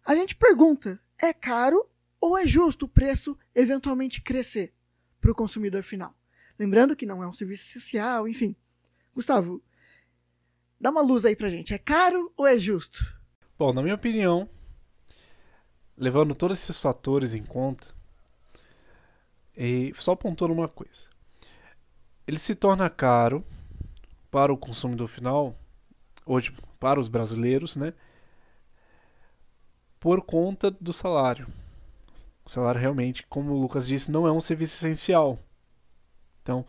a 0.03 0.13
gente 0.13 0.35
pergunta: 0.35 0.99
é 1.17 1.31
caro 1.31 1.89
ou 2.19 2.37
é 2.37 2.45
justo 2.45 2.87
o 2.87 2.89
preço 2.89 3.39
eventualmente 3.55 4.21
crescer 4.21 4.73
para 5.21 5.31
o 5.31 5.35
consumidor 5.35 5.81
final? 5.81 6.18
Lembrando 6.59 6.95
que 6.95 7.05
não 7.05 7.23
é 7.23 7.27
um 7.27 7.31
serviço 7.31 7.71
social, 7.71 8.27
enfim. 8.27 8.53
Gustavo, 9.15 9.63
dá 10.79 10.89
uma 10.89 11.01
luz 11.01 11.23
aí 11.23 11.33
pra 11.33 11.49
gente. 11.49 11.73
É 11.73 11.77
caro 11.77 12.33
ou 12.35 12.45
é 12.45 12.57
justo? 12.57 13.17
Bom, 13.57 13.71
na 13.71 13.81
minha 13.81 13.95
opinião, 13.95 14.49
levando 15.97 16.35
todos 16.35 16.61
esses 16.61 16.77
fatores 16.77 17.33
em 17.33 17.43
conta, 17.43 17.87
e 19.55 19.93
só 19.97 20.15
pontuando 20.15 20.53
uma 20.53 20.67
coisa. 20.67 21.09
Ele 22.27 22.37
se 22.37 22.53
torna 22.55 22.89
caro 22.89 23.43
para 24.29 24.53
o 24.53 24.57
consumidor 24.57 25.07
final, 25.07 25.57
hoje 26.25 26.53
para 26.79 26.99
os 26.99 27.07
brasileiros, 27.07 27.77
né? 27.77 27.93
Por 29.99 30.21
conta 30.21 30.69
do 30.69 30.93
salário. 30.93 31.47
O 32.45 32.49
salário 32.49 32.79
realmente, 32.79 33.25
como 33.27 33.53
o 33.53 33.61
Lucas 33.61 33.87
disse, 33.87 34.11
não 34.11 34.27
é 34.27 34.31
um 34.31 34.41
serviço 34.41 34.75
essencial. 34.75 35.39
Então, 36.49 36.65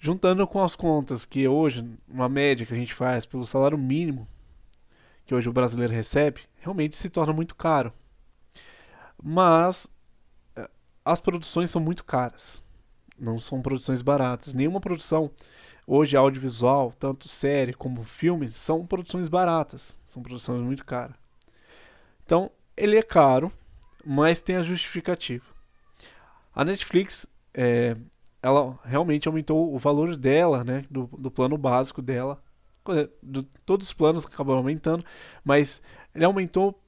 juntando 0.00 0.44
com 0.48 0.64
as 0.64 0.74
contas 0.74 1.24
que 1.24 1.46
hoje, 1.46 1.88
uma 2.08 2.28
média 2.28 2.66
que 2.66 2.74
a 2.74 2.76
gente 2.76 2.92
faz 2.92 3.24
pelo 3.24 3.46
salário 3.46 3.78
mínimo 3.78 4.26
que 5.24 5.32
hoje 5.32 5.48
o 5.48 5.52
brasileiro 5.52 5.92
recebe, 5.92 6.40
realmente 6.56 6.96
se 6.96 7.08
torna 7.08 7.32
muito 7.32 7.54
caro. 7.54 7.92
Mas 9.22 9.88
as 11.04 11.20
produções 11.20 11.70
são 11.70 11.80
muito 11.80 12.04
caras. 12.04 12.64
Não 13.16 13.38
são 13.38 13.62
produções 13.62 14.02
baratas. 14.02 14.54
Nenhuma 14.54 14.80
produção 14.80 15.30
hoje 15.86 16.16
audiovisual, 16.16 16.92
tanto 16.92 17.28
série 17.28 17.72
como 17.72 18.02
filme, 18.02 18.50
são 18.50 18.84
produções 18.84 19.28
baratas. 19.28 19.96
São 20.04 20.20
produções 20.20 20.62
muito 20.62 20.84
caras. 20.84 21.14
Então, 22.24 22.50
ele 22.76 22.96
é 22.96 23.02
caro, 23.02 23.52
mas 24.04 24.42
tem 24.42 24.56
a 24.56 24.62
justificativa. 24.62 25.44
A 26.52 26.64
Netflix, 26.64 27.24
é, 27.54 27.96
ela 28.42 28.78
realmente 28.84 29.28
aumentou 29.28 29.74
o 29.74 29.78
valor 29.78 30.16
dela, 30.16 30.64
né, 30.64 30.84
do, 30.90 31.06
do 31.18 31.30
plano 31.30 31.56
básico 31.58 32.00
dela. 32.00 32.42
Do, 33.22 33.42
todos 33.64 33.88
os 33.88 33.92
planos 33.92 34.26
acabam 34.26 34.56
aumentando, 34.56 35.04
mas 35.44 35.82
ele 36.14 36.24
aumentou. 36.24 36.80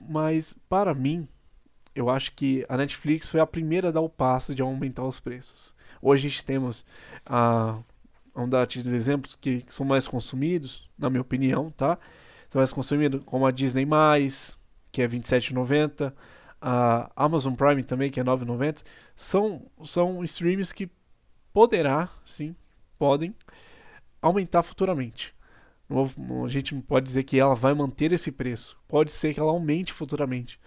Mas 0.00 0.58
para 0.68 0.94
mim, 0.94 1.28
eu 1.94 2.10
acho 2.10 2.32
que 2.32 2.64
a 2.68 2.76
Netflix 2.76 3.28
foi 3.28 3.40
a 3.40 3.46
primeira 3.46 3.88
a 3.88 3.92
dar 3.92 4.00
o 4.00 4.08
passo 4.08 4.54
de 4.54 4.62
aumentar 4.62 5.04
os 5.04 5.20
preços. 5.20 5.74
Hoje 6.02 6.26
a 6.26 6.30
gente 6.30 6.44
temos 6.44 6.84
a. 7.24 7.78
Vamos 8.34 8.50
dar 8.50 8.66
de 8.66 8.80
exemplos 8.92 9.36
que, 9.36 9.60
que, 9.62 9.72
são 9.72 9.86
mais 9.86 10.08
consumidos, 10.08 10.90
na 10.98 11.08
minha 11.08 11.20
opinião, 11.20 11.70
tá? 11.70 11.96
São 12.50 12.58
mais 12.58 12.72
consumidos, 12.72 13.22
como 13.24 13.46
a 13.46 13.52
Disney, 13.52 13.86
que 14.90 15.02
é 15.02 15.06
R$27,90, 15.06 16.12
a 16.66 17.10
Amazon 17.14 17.52
Prime 17.52 17.82
também, 17.82 18.10
que 18.10 18.18
é 18.18 18.22
R$9,90. 18.22 18.82
São, 19.14 19.70
são 19.84 20.24
streams 20.24 20.72
que 20.72 20.88
poderá, 21.52 22.08
sim, 22.24 22.56
podem 22.98 23.34
aumentar 24.22 24.62
futuramente. 24.62 25.34
A 25.90 26.48
gente 26.48 26.74
não 26.74 26.80
pode 26.80 27.04
dizer 27.04 27.22
que 27.24 27.38
ela 27.38 27.54
vai 27.54 27.74
manter 27.74 28.12
esse 28.12 28.32
preço. 28.32 28.78
Pode 28.88 29.12
ser 29.12 29.34
que 29.34 29.40
ela 29.40 29.52
aumente 29.52 29.92
futuramente 29.92 30.58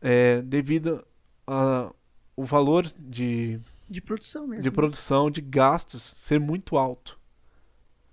é, 0.00 0.40
devido 0.40 1.06
ao 1.46 1.94
valor 2.38 2.86
de, 2.98 3.60
de 3.86 4.00
produção 4.00 4.46
mesmo. 4.46 4.62
de 4.62 4.70
produção, 4.70 5.30
de 5.30 5.42
gastos 5.42 6.02
ser 6.02 6.40
muito 6.40 6.78
alto. 6.78 7.20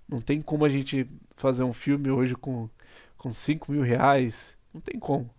Não 0.06 0.20
tem 0.20 0.42
como 0.42 0.66
a 0.66 0.68
gente 0.68 1.08
fazer 1.36 1.64
um 1.64 1.72
filme 1.72 2.10
hoje 2.10 2.34
com, 2.34 2.68
com 3.16 3.30
5 3.30 3.72
mil 3.72 3.80
reais. 3.80 4.58
Não 4.74 4.80
tem 4.82 5.00
como. 5.00 5.30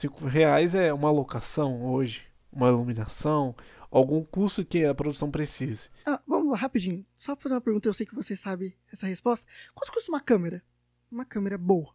5 0.00 0.24
reais 0.26 0.74
é 0.74 0.94
uma 0.94 1.10
locação 1.10 1.84
hoje, 1.84 2.24
uma 2.50 2.68
iluminação, 2.68 3.54
algum 3.90 4.24
custo 4.24 4.64
que 4.64 4.82
a 4.82 4.94
produção 4.94 5.30
precise. 5.30 5.90
Ah, 6.06 6.18
vamos 6.26 6.50
lá, 6.50 6.56
rapidinho. 6.56 7.04
Só 7.14 7.36
fazer 7.36 7.54
uma 7.54 7.60
pergunta, 7.60 7.86
eu 7.86 7.92
sei 7.92 8.06
que 8.06 8.14
você 8.14 8.34
sabe 8.34 8.74
essa 8.90 9.06
resposta. 9.06 9.46
Quanto 9.74 9.92
custa 9.92 10.10
uma 10.10 10.20
câmera? 10.20 10.62
Uma 11.12 11.26
câmera 11.26 11.58
boa. 11.58 11.92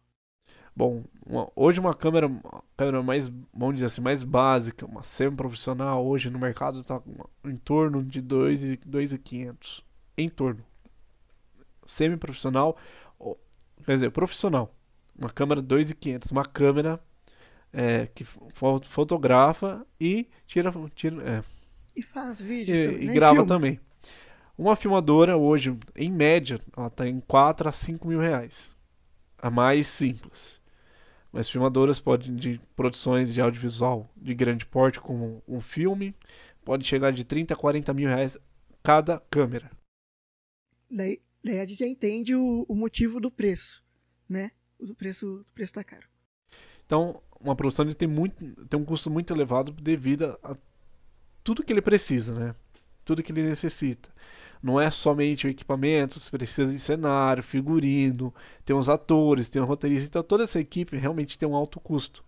Bom, 0.74 1.04
uma, 1.26 1.50
hoje 1.56 1.80
uma 1.80 1.94
câmera, 1.94 2.28
uma 2.28 2.62
câmera 2.76 3.02
mais, 3.02 3.26
vamos 3.52 3.74
dizer 3.74 3.86
assim, 3.86 4.00
mais 4.00 4.22
básica, 4.22 4.86
uma 4.86 5.02
semi-profissional, 5.02 6.06
hoje 6.06 6.30
no 6.30 6.38
mercado 6.38 6.78
está 6.78 7.02
em 7.44 7.56
torno 7.56 8.04
de 8.04 8.20
2,500. 8.20 9.84
Em 10.16 10.28
torno. 10.28 10.64
Semi-profissional, 11.84 12.76
quer 13.84 13.94
dizer, 13.94 14.10
profissional. 14.12 14.72
Uma 15.18 15.30
câmera 15.30 15.60
2,500. 15.60 16.30
Uma 16.30 16.44
câmera 16.44 17.00
é, 17.76 18.06
que 18.06 18.24
fotografa 18.24 19.86
e 20.00 20.26
tira. 20.46 20.72
tira 20.94 21.22
é, 21.22 21.44
e 21.94 22.00
faz 22.00 22.40
vídeos. 22.40 22.78
E, 22.78 23.04
e 23.04 23.06
grava 23.08 23.34
Filma. 23.34 23.46
também. 23.46 23.80
Uma 24.56 24.74
filmadora 24.74 25.36
hoje, 25.36 25.76
em 25.94 26.10
média, 26.10 26.58
ela 26.74 26.86
está 26.86 27.06
em 27.06 27.20
4 27.20 27.68
a 27.68 27.72
5 27.72 28.08
mil 28.08 28.18
reais. 28.18 28.74
A 29.36 29.50
mais 29.50 29.86
simples. 29.86 30.58
Mas 31.30 31.50
filmadoras 31.50 31.98
podem, 31.98 32.34
de 32.34 32.58
produções 32.74 33.34
de 33.34 33.42
audiovisual 33.42 34.08
de 34.16 34.34
grande 34.34 34.64
porte, 34.64 34.98
como 34.98 35.42
um 35.46 35.60
filme, 35.60 36.14
pode 36.64 36.86
chegar 36.86 37.12
de 37.12 37.24
30 37.24 37.52
a 37.52 37.56
40 37.56 37.92
mil 37.92 38.08
reais 38.08 38.38
cada 38.82 39.20
câmera. 39.28 39.70
Daí, 40.90 41.20
daí 41.44 41.60
a 41.60 41.66
gente 41.66 41.80
já 41.80 41.86
entende 41.86 42.34
o, 42.34 42.64
o 42.66 42.74
motivo 42.74 43.20
do 43.20 43.30
preço, 43.30 43.84
né? 44.26 44.52
Do 44.80 44.94
preço, 44.94 45.44
do 45.44 45.52
preço 45.52 45.74
da 45.74 45.84
caro. 45.84 46.08
Então, 46.86 47.20
uma 47.48 47.56
produção 47.56 47.84
ele 47.84 47.94
tem, 47.94 48.08
muito, 48.08 48.34
tem 48.66 48.78
um 48.78 48.84
custo 48.84 49.10
muito 49.10 49.32
elevado 49.32 49.72
devido 49.72 50.38
a 50.42 50.56
tudo 51.42 51.62
que 51.62 51.72
ele 51.72 51.82
precisa, 51.82 52.34
né? 52.34 52.54
Tudo 53.04 53.22
que 53.22 53.30
ele 53.32 53.42
necessita. 53.44 54.10
Não 54.62 54.80
é 54.80 54.90
somente 54.90 55.46
o 55.46 55.50
equipamento, 55.50 56.18
você 56.18 56.30
precisa 56.30 56.72
de 56.72 56.78
cenário, 56.78 57.42
figurino, 57.42 58.34
tem 58.64 58.74
os 58.74 58.88
atores, 58.88 59.48
tem 59.48 59.62
o 59.62 59.64
roteirista, 59.64 60.08
então 60.08 60.22
toda 60.22 60.42
essa 60.44 60.58
equipe 60.58 60.96
realmente 60.96 61.38
tem 61.38 61.48
um 61.48 61.54
alto 61.54 61.78
custo. 61.78 62.24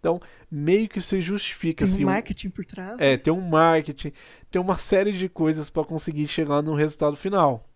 Então, 0.00 0.20
meio 0.50 0.88
que 0.88 1.00
se 1.00 1.20
justifica 1.20 1.84
Tem 1.84 1.92
assim, 1.92 2.04
um 2.04 2.06
marketing 2.08 2.48
por 2.48 2.64
trás. 2.64 2.98
é, 2.98 3.16
tem 3.18 3.32
um 3.32 3.40
marketing, 3.40 4.12
tem 4.50 4.60
uma 4.60 4.78
série 4.78 5.12
de 5.12 5.28
coisas 5.28 5.68
para 5.68 5.84
conseguir 5.84 6.26
chegar 6.26 6.62
no 6.62 6.74
resultado 6.74 7.14
final. 7.16 7.68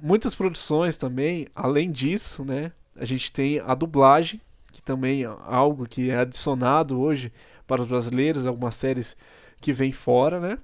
Muitas 0.00 0.34
produções 0.34 0.96
também, 0.96 1.48
além 1.54 1.90
disso, 1.90 2.44
né, 2.44 2.72
a 2.94 3.04
gente 3.04 3.32
tem 3.32 3.60
a 3.60 3.74
dublagem, 3.74 4.40
que 4.72 4.82
também 4.82 5.24
é 5.24 5.26
algo 5.26 5.86
que 5.86 6.10
é 6.10 6.18
adicionado 6.18 7.00
hoje 7.00 7.32
para 7.66 7.82
os 7.82 7.88
brasileiros, 7.88 8.46
algumas 8.46 8.74
séries 8.74 9.16
que 9.60 9.72
vêm 9.72 9.92
fora, 9.92 10.40
né? 10.40 10.58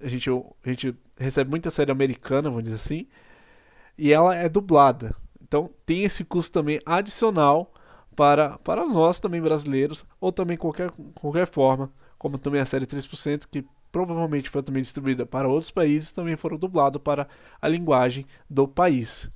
A 0.00 0.08
gente, 0.08 0.30
a 0.30 0.68
gente 0.68 0.94
recebe 1.18 1.50
muita 1.50 1.70
série 1.70 1.90
americana, 1.90 2.48
vamos 2.48 2.64
dizer 2.64 2.76
assim, 2.76 3.06
e 3.96 4.12
ela 4.12 4.34
é 4.34 4.48
dublada. 4.48 5.14
Então 5.42 5.70
tem 5.84 6.04
esse 6.04 6.24
custo 6.24 6.52
também 6.52 6.80
adicional 6.84 7.72
para, 8.14 8.58
para 8.58 8.86
nós 8.86 9.20
também 9.20 9.40
brasileiros, 9.40 10.04
ou 10.20 10.32
também 10.32 10.56
qualquer, 10.56 10.90
qualquer 11.14 11.46
forma, 11.46 11.90
como 12.18 12.36
também 12.38 12.60
a 12.60 12.66
série 12.66 12.86
3%, 12.86 13.46
que 13.50 13.64
provavelmente 13.90 14.50
foi 14.50 14.62
também 14.62 14.82
distribuída 14.82 15.24
para 15.24 15.48
outros 15.48 15.70
países, 15.70 16.12
também 16.12 16.36
foram 16.36 16.58
dublados 16.58 17.00
para 17.00 17.28
a 17.60 17.68
linguagem 17.68 18.26
do 18.48 18.68
país. 18.68 19.30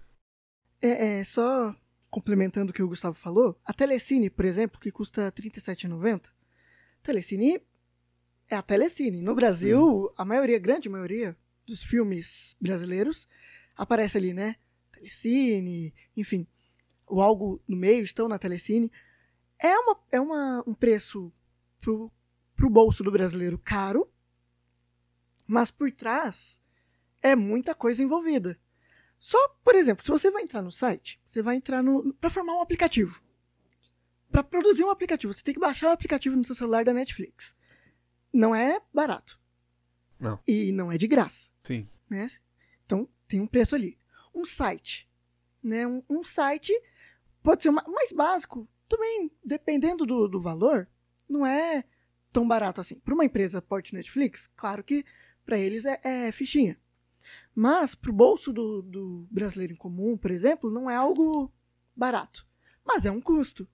É, 0.80 1.20
é, 1.20 1.25
só 1.25 1.75
complementando 2.12 2.71
o 2.71 2.75
que 2.75 2.83
o 2.83 2.88
Gustavo 2.88 3.14
falou, 3.14 3.59
a 3.64 3.73
Telecine, 3.73 4.28
por 4.28 4.45
exemplo, 4.45 4.78
que 4.78 4.92
custa 4.92 5.25
R$ 5.25 5.33
37,90, 5.33 6.31
Telecine 7.02 7.59
é 8.50 8.54
a 8.54 8.61
Telecine. 8.61 9.23
No 9.23 9.35
Brasil, 9.35 10.12
a 10.14 10.23
maioria, 10.23 10.59
grande 10.59 10.90
maioria 10.90 11.35
dos 11.66 11.83
filmes 11.83 12.54
brasileiros 12.61 13.26
aparece 13.75 14.19
ali, 14.19 14.35
né? 14.35 14.57
Telecine, 14.92 15.95
enfim. 16.14 16.47
ou 17.07 17.23
algo 17.23 17.62
no 17.66 17.78
meio 17.78 18.04
estão 18.04 18.28
na 18.28 18.38
Telecine. 18.38 18.92
É, 19.59 19.75
uma, 19.78 19.99
é 20.11 20.21
uma, 20.21 20.62
um 20.66 20.75
preço 20.75 21.33
pro, 21.81 22.12
pro 22.54 22.69
bolso 22.69 23.02
do 23.02 23.11
brasileiro 23.11 23.59
caro, 23.59 24.07
mas 25.47 25.71
por 25.71 25.90
trás 25.90 26.61
é 27.23 27.35
muita 27.35 27.75
coisa 27.75 28.02
envolvida. 28.04 28.61
Só, 29.22 29.38
por 29.62 29.76
exemplo, 29.76 30.04
se 30.04 30.10
você 30.10 30.32
vai 30.32 30.42
entrar 30.42 30.60
no 30.62 30.72
site, 30.72 31.20
você 31.24 31.40
vai 31.40 31.54
entrar 31.54 31.80
no 31.80 32.12
para 32.14 32.28
formar 32.28 32.56
um 32.56 32.60
aplicativo. 32.60 33.22
Para 34.28 34.42
produzir 34.42 34.82
um 34.82 34.90
aplicativo, 34.90 35.32
você 35.32 35.44
tem 35.44 35.54
que 35.54 35.60
baixar 35.60 35.90
o 35.90 35.92
aplicativo 35.92 36.34
no 36.34 36.42
seu 36.42 36.56
celular 36.56 36.84
da 36.84 36.92
Netflix. 36.92 37.54
Não 38.32 38.52
é 38.52 38.80
barato. 38.92 39.40
Não. 40.18 40.40
E 40.44 40.72
não 40.72 40.90
é 40.90 40.98
de 40.98 41.06
graça, 41.06 41.50
Sim. 41.60 41.88
né? 42.10 42.26
Então 42.84 43.08
tem 43.28 43.40
um 43.40 43.46
preço 43.46 43.76
ali. 43.76 43.96
Um 44.34 44.44
site, 44.44 45.08
né? 45.62 45.86
Um, 45.86 46.02
um 46.10 46.24
site 46.24 46.72
pode 47.44 47.62
ser 47.62 47.70
mais 47.70 48.10
básico. 48.10 48.68
Também, 48.88 49.30
dependendo 49.44 50.04
do, 50.04 50.26
do 50.26 50.40
valor, 50.40 50.88
não 51.28 51.46
é 51.46 51.84
tão 52.32 52.48
barato 52.48 52.80
assim. 52.80 52.98
Para 52.98 53.14
uma 53.14 53.24
empresa 53.24 53.62
porte 53.62 53.94
Netflix, 53.94 54.50
claro 54.56 54.82
que 54.82 55.04
para 55.44 55.56
eles 55.56 55.84
é, 55.84 56.00
é 56.02 56.32
fichinha. 56.32 56.76
Mas 57.54 57.94
para 57.94 58.11
o 58.11 58.14
bolso 58.14 58.52
do, 58.52 58.82
do 58.82 59.26
brasileiro 59.30 59.75
em 59.75 59.76
comum, 59.76 60.16
por 60.16 60.30
exemplo, 60.30 60.71
não 60.71 60.90
é 60.90 60.97
algo 60.97 61.52
barato. 61.94 62.47
Mas 62.85 63.04
é 63.04 63.11
um 63.11 63.21
custo. 63.21 63.68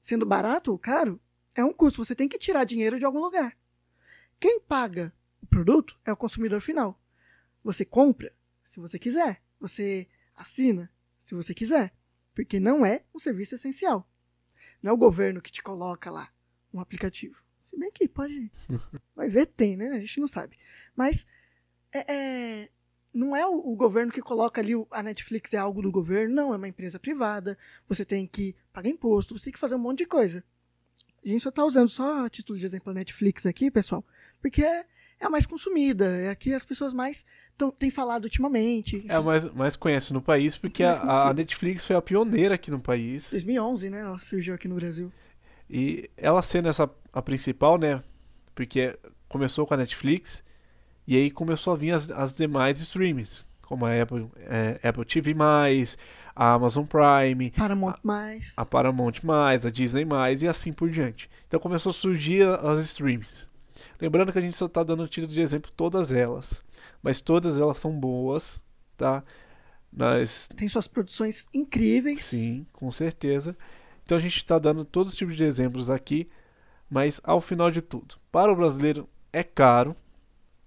Sendo 0.00 0.26
barato 0.26 0.70
ou 0.70 0.78
caro, 0.78 1.20
é 1.54 1.64
um 1.64 1.72
custo. 1.72 2.04
Você 2.04 2.14
tem 2.14 2.28
que 2.28 2.38
tirar 2.38 2.64
dinheiro 2.64 2.98
de 2.98 3.04
algum 3.04 3.20
lugar. 3.20 3.56
Quem 4.38 4.60
paga 4.60 5.14
o 5.40 5.46
produto 5.46 5.98
é 6.04 6.12
o 6.12 6.16
consumidor 6.16 6.60
final. 6.60 7.00
Você 7.62 7.84
compra 7.84 8.34
se 8.62 8.78
você 8.78 8.98
quiser. 8.98 9.42
Você 9.58 10.06
assina 10.34 10.90
se 11.18 11.34
você 11.34 11.54
quiser. 11.54 11.94
Porque 12.34 12.60
não 12.60 12.84
é 12.84 13.04
um 13.14 13.18
serviço 13.18 13.54
essencial. 13.54 14.06
Não 14.82 14.90
é 14.90 14.94
o 14.94 14.98
governo 14.98 15.40
que 15.40 15.50
te 15.50 15.62
coloca 15.62 16.10
lá 16.10 16.30
um 16.72 16.80
aplicativo. 16.80 17.42
Se 17.62 17.78
bem 17.78 17.90
que 17.90 18.06
pode. 18.06 18.52
Vai 19.16 19.28
ver, 19.28 19.46
tem, 19.46 19.76
né? 19.76 19.88
A 19.88 19.98
gente 19.98 20.20
não 20.20 20.28
sabe. 20.28 20.58
Mas 20.94 21.26
é, 21.90 22.12
é- 22.12 22.70
não 23.14 23.34
é 23.36 23.46
o, 23.46 23.74
governo 23.76 24.10
que 24.12 24.20
coloca 24.20 24.60
ali 24.60 24.74
o- 24.74 24.86
a 24.90 25.02
Netflix 25.02 25.54
é 25.54 25.56
algo 25.56 25.80
do 25.80 25.90
governo, 25.90 26.34
não, 26.34 26.52
é 26.52 26.56
uma 26.56 26.68
empresa 26.68 26.98
privada. 26.98 27.56
Você 27.88 28.04
tem 28.04 28.26
que 28.26 28.54
pagar 28.72 28.88
imposto, 28.88 29.38
você 29.38 29.44
tem 29.44 29.52
que 29.52 29.58
fazer 29.58 29.76
um 29.76 29.78
monte 29.78 29.98
de 29.98 30.06
coisa. 30.06 30.42
A 31.24 31.28
gente 31.28 31.42
só 31.42 31.50
tá 31.50 31.64
usando 31.64 31.88
só 31.88 32.24
a 32.24 32.28
título 32.28 32.58
de 32.58 32.66
exemplo 32.66 32.90
a 32.90 32.94
Netflix 32.94 33.46
aqui, 33.46 33.70
pessoal, 33.70 34.04
porque 34.42 34.62
é, 34.62 34.84
é 35.20 35.24
a 35.26 35.30
mais 35.30 35.46
consumida, 35.46 36.04
é 36.18 36.28
a 36.28 36.34
que 36.34 36.52
as 36.52 36.64
pessoas 36.64 36.92
mais 36.92 37.24
tão, 37.56 37.70
têm 37.70 37.88
falado 37.88 38.24
ultimamente. 38.24 38.96
enfim. 38.96 39.08
É 39.08 39.14
a 39.14 39.22
mais, 39.22 39.44
mais 39.54 39.76
conhece 39.76 40.12
no 40.12 40.20
país, 40.20 40.56
porque 40.58 40.82
Mais 40.84 40.98
a, 41.00 41.28
a 41.30 41.32
Netflix 41.32 41.84
foi 41.86 41.96
a 41.96 42.02
pioneira 42.02 42.56
aqui 42.56 42.70
no 42.70 42.80
país. 42.80 43.30
2011, 43.30 43.88
né? 43.90 44.00
Ela 44.00 44.18
surgiu 44.18 44.54
aqui 44.54 44.68
no 44.68 44.74
Brasil. 44.74 45.10
E 45.70 46.10
ela 46.16 46.42
sendo 46.42 46.68
essa 46.68 46.90
a 47.12 47.22
principal, 47.22 47.78
né? 47.78 48.02
Porque 48.54 48.98
começou 49.28 49.66
com 49.66 49.72
a 49.74 49.76
Netflix 49.78 50.42
e 51.06 51.16
aí 51.16 51.30
começou 51.30 51.72
a 51.72 51.76
vir 51.76 51.92
as, 51.92 52.10
as 52.10 52.36
demais 52.36 52.80
streams, 52.80 53.46
como 53.62 53.84
a 53.84 54.02
Apple, 54.02 54.30
é, 54.38 54.80
Apple 54.82 55.04
TV+, 55.04 55.34
a 56.34 56.52
Amazon 56.54 56.84
Prime, 56.84 57.50
Paramount 57.50 57.96
mais. 58.02 58.54
a 58.56 58.64
Paramount+, 58.64 59.20
a 59.28 59.70
Disney+, 59.70 60.06
e 60.42 60.48
assim 60.48 60.72
por 60.72 60.90
diante. 60.90 61.28
Então 61.46 61.60
começou 61.60 61.90
a 61.90 61.94
surgir 61.94 62.42
as 62.42 62.80
streams. 62.80 63.48
Lembrando 64.00 64.32
que 64.32 64.38
a 64.38 64.42
gente 64.42 64.56
só 64.56 64.66
tá 64.66 64.82
dando 64.82 65.06
título 65.08 65.32
de 65.32 65.40
exemplo 65.40 65.70
todas 65.76 66.12
elas, 66.12 66.62
mas 67.02 67.20
todas 67.20 67.58
elas 67.58 67.78
são 67.78 67.92
boas, 67.92 68.62
tá? 68.96 69.22
Nós 69.92 70.48
Tem 70.56 70.68
suas 70.68 70.88
produções 70.88 71.46
incríveis. 71.54 72.24
Sim, 72.24 72.66
com 72.72 72.90
certeza. 72.90 73.56
Então 74.04 74.18
a 74.18 74.20
gente 74.20 74.36
está 74.36 74.58
dando 74.58 74.84
todos 74.84 75.12
os 75.12 75.18
tipos 75.18 75.36
de 75.36 75.44
exemplos 75.44 75.88
aqui, 75.88 76.28
mas 76.90 77.20
ao 77.24 77.40
final 77.40 77.70
de 77.70 77.80
tudo, 77.80 78.16
para 78.30 78.52
o 78.52 78.56
brasileiro 78.56 79.08
é 79.32 79.42
caro 79.42 79.96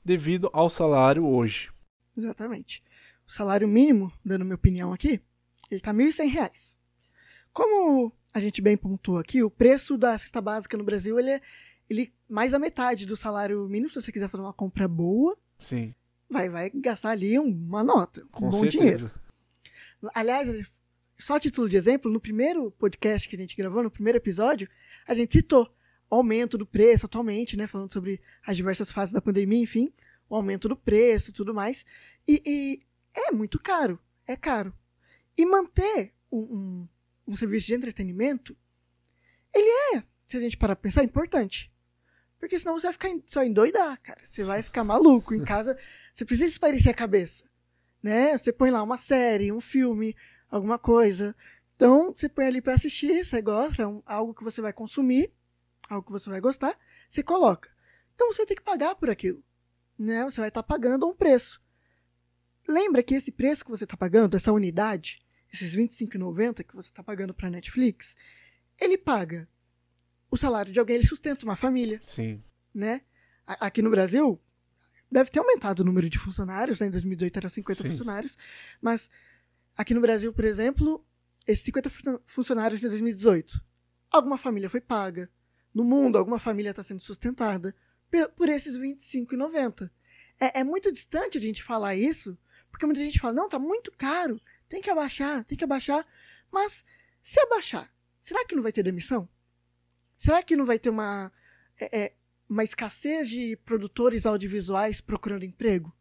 devido 0.07 0.49
ao 0.53 0.69
salário 0.69 1.25
hoje. 1.25 1.69
Exatamente. 2.17 2.81
O 3.27 3.31
salário 3.31 3.67
mínimo, 3.67 4.11
dando 4.23 4.45
minha 4.45 4.55
opinião 4.55 4.93
aqui, 4.93 5.19
ele 5.69 5.81
tá 5.81 5.93
1.100 5.93 6.29
reais. 6.29 6.79
Como 7.51 8.13
a 8.33 8.39
gente 8.39 8.61
bem 8.61 8.77
pontuou 8.77 9.17
aqui, 9.17 9.43
o 9.43 9.51
preço 9.51 9.97
da 9.97 10.17
cesta 10.17 10.39
básica 10.39 10.77
no 10.77 10.83
Brasil, 10.85 11.19
ele 11.19 11.31
é 11.31 11.41
ele, 11.89 12.13
mais 12.29 12.53
da 12.53 12.59
metade 12.59 13.05
do 13.05 13.17
salário 13.17 13.67
mínimo. 13.67 13.89
Se 13.89 14.01
você 14.01 14.11
quiser 14.11 14.29
fazer 14.29 14.43
uma 14.43 14.53
compra 14.53 14.87
boa, 14.87 15.37
Sim, 15.57 15.93
vai, 16.29 16.49
vai 16.49 16.69
gastar 16.69 17.09
ali 17.09 17.37
uma 17.37 17.83
nota, 17.83 18.23
um 18.23 18.27
com 18.27 18.49
bom 18.49 18.59
certeza. 18.59 18.77
dinheiro. 18.77 19.11
Aliás, 20.15 20.49
só 21.19 21.35
a 21.35 21.39
título 21.39 21.67
de 21.67 21.75
exemplo, 21.75 22.09
no 22.09 22.19
primeiro 22.19 22.71
podcast 22.71 23.27
que 23.27 23.35
a 23.35 23.39
gente 23.39 23.57
gravou, 23.57 23.83
no 23.83 23.91
primeiro 23.91 24.17
episódio, 24.17 24.69
a 25.05 25.13
gente 25.13 25.33
citou 25.33 25.69
aumento 26.09 26.57
do 26.57 26.65
preço 26.65 27.05
atualmente, 27.05 27.57
né? 27.57 27.67
Falando 27.67 27.91
sobre 27.91 28.21
as 28.45 28.55
diversas 28.55 28.91
fases 28.91 29.13
da 29.13 29.21
pandemia, 29.21 29.59
enfim, 29.61 29.91
o 30.29 30.35
aumento 30.35 30.67
do 30.69 30.75
preço 30.75 31.33
tudo 31.33 31.53
mais. 31.53 31.85
E, 32.27 32.41
e 32.45 32.79
é 33.15 33.31
muito 33.31 33.59
caro, 33.59 33.99
é 34.25 34.35
caro. 34.35 34.73
E 35.37 35.45
manter 35.45 36.13
um, 36.31 36.39
um, 36.39 36.87
um 37.27 37.35
serviço 37.35 37.67
de 37.67 37.73
entretenimento, 37.75 38.55
ele 39.53 39.97
é, 39.97 40.03
se 40.25 40.37
a 40.37 40.39
gente 40.39 40.57
parar 40.57 40.75
pra 40.75 40.83
pensar, 40.83 41.03
importante. 41.03 41.71
Porque 42.39 42.59
senão 42.59 42.77
você 42.77 42.87
vai 42.87 42.93
ficar 42.93 43.09
só 43.25 43.43
endoidar, 43.43 43.99
cara. 44.01 44.21
Você 44.23 44.43
vai 44.43 44.61
ficar 44.61 44.83
maluco 44.83 45.33
em 45.33 45.43
casa. 45.43 45.77
Você 46.13 46.23
precisa 46.23 46.49
espairecer 46.49 46.91
a 46.91 46.95
cabeça 46.95 47.47
né? 48.01 48.37
Você 48.37 48.53
põe 48.53 48.69
lá 48.69 48.81
uma 48.83 48.97
série, 48.97 49.51
um 49.51 49.59
filme, 49.59 50.15
alguma 50.49 50.77
coisa. 50.77 51.35
Então, 51.75 52.13
você 52.15 52.29
põe 52.29 52.45
ali 52.45 52.61
para 52.61 52.73
assistir, 52.73 53.25
você 53.25 53.41
gosta, 53.41 53.83
é 53.83 53.87
um- 53.87 54.01
algo 54.05 54.33
que 54.33 54.43
você 54.43 54.61
vai 54.61 54.71
consumir, 54.71 55.31
algo 55.89 56.05
que 56.05 56.11
você 56.11 56.29
vai 56.29 56.39
gostar, 56.41 56.77
você 57.07 57.21
coloca. 57.23 57.69
Então, 58.15 58.31
você 58.31 58.37
vai 58.39 58.45
ter 58.47 58.55
que 58.55 58.61
pagar 58.63 58.95
por 58.95 59.09
aquilo, 59.09 59.43
né? 59.97 60.23
Você 60.23 60.39
vai 60.41 60.49
estar 60.49 60.63
pagando 60.63 61.07
um 61.07 61.13
preço. 61.15 61.61
Lembra 62.67 63.01
que 63.01 63.15
esse 63.15 63.31
preço 63.31 63.63
que 63.63 63.71
você 63.71 63.85
está 63.85 63.95
pagando, 63.95 64.35
essa 64.35 64.51
unidade, 64.51 65.19
esses 65.51 65.73
R$ 65.73 65.83
25,90 65.87 66.63
que 66.63 66.75
você 66.75 66.89
está 66.89 67.01
pagando 67.01 67.33
para 67.33 67.49
Netflix, 67.49 68.15
ele 68.79 68.97
paga 68.97 69.47
o 70.29 70.35
salário 70.35 70.73
de 70.73 70.79
alguém, 70.79 70.97
ele 70.97 71.05
sustenta 71.07 71.45
uma 71.45 71.55
família 71.55 71.99
Sim, 72.01 72.43
né? 72.73 73.01
A- 73.45 73.67
Aqui 73.67 73.81
no 73.81 73.89
Brasil, 73.89 74.39
deve 75.09 75.29
ter 75.29 75.39
aumentado 75.39 75.79
o 75.79 75.85
número 75.85 76.09
de 76.09 76.19
funcionários, 76.19 76.81
né? 76.81 76.87
Em 76.87 76.91
2018 76.91 77.37
eram 77.37 77.49
50 77.49 77.81
Sim. 77.83 77.87
funcionários, 77.89 78.37
mas 78.81 79.09
aqui 79.77 79.93
no 79.93 80.01
Brasil, 80.01 80.33
por 80.33 80.43
exemplo, 80.43 81.05
esses 81.47 81.63
50 81.63 81.89
fun- 81.89 82.19
funcionários 82.25 82.81
de 82.81 82.89
2018, 82.89 83.63
alguma 84.11 84.37
família 84.37 84.69
foi 84.69 84.81
paga. 84.81 85.29
No 85.77 85.83
mundo, 85.83 86.17
alguma 86.17 86.39
família 86.39 86.71
está 86.71 86.81
sendo 86.81 86.99
sustentada 86.99 87.75
por 88.35 88.49
esses 88.49 88.75
R$ 88.77 88.95
25,90. 88.95 89.91
É, 90.39 90.61
é 90.61 90.63
muito 90.63 90.91
distante 90.91 91.37
a 91.37 91.41
gente 91.41 91.61
falar 91.61 91.95
isso, 91.95 92.35
porque 92.71 92.85
muita 92.85 93.01
gente 93.01 93.19
fala, 93.19 93.33
não, 93.33 93.47
tá 93.47 93.59
muito 93.59 93.91
caro, 93.91 94.41
tem 94.67 94.81
que 94.81 94.89
abaixar, 94.89 95.43
tem 95.45 95.55
que 95.57 95.63
abaixar. 95.63 96.03
Mas, 96.51 96.83
se 97.21 97.39
abaixar, 97.41 97.93
será 98.19 98.43
que 98.43 98.55
não 98.55 98.63
vai 98.63 98.71
ter 98.71 98.81
demissão? 98.81 99.29
Será 100.17 100.41
que 100.41 100.55
não 100.55 100.65
vai 100.65 100.79
ter 100.79 100.89
uma... 100.89 101.31
é, 101.79 101.99
é, 102.05 102.13
uma 102.49 102.63
escassez 102.63 103.29
de 103.29 103.55
produtores 103.57 104.25
audiovisuais 104.25 104.99
procurando 104.99 105.45
emprego? 105.45 105.95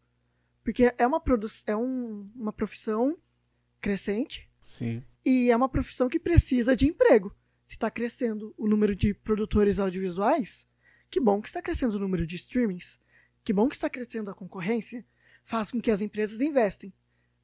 Porque 0.64 0.92
é 0.96 1.06
uma, 1.06 1.22
é 1.66 1.76
um- 1.76 2.30
uma 2.34 2.52
profissão 2.52 3.18
crescente 3.80 4.50
sim, 4.62 5.04
e 5.24 5.50
é 5.50 5.56
uma 5.56 5.68
profissão 5.68 6.08
que 6.08 6.18
precisa 6.18 6.74
de 6.74 6.86
emprego. 6.88 7.34
Se 7.66 7.74
está 7.74 7.90
crescendo 7.90 8.54
o 8.56 8.66
número 8.68 8.94
de 8.96 9.12
produtores 9.12 9.78
audiovisuais, 9.78 10.66
que 11.10 11.20
bom 11.20 11.42
que 11.42 11.48
está 11.48 11.60
crescendo 11.60 11.96
o 11.96 11.98
número 11.98 12.26
de 12.26 12.36
streamings. 12.36 12.98
Que 13.44 13.52
bom 13.52 13.68
que 13.68 13.74
está 13.74 13.90
crescendo 13.90 14.30
a 14.30 14.34
concorrência. 14.34 15.04
Faz 15.44 15.70
com 15.70 15.80
que 15.80 15.90
as 15.90 16.00
empresas 16.00 16.40
investem. 16.40 16.92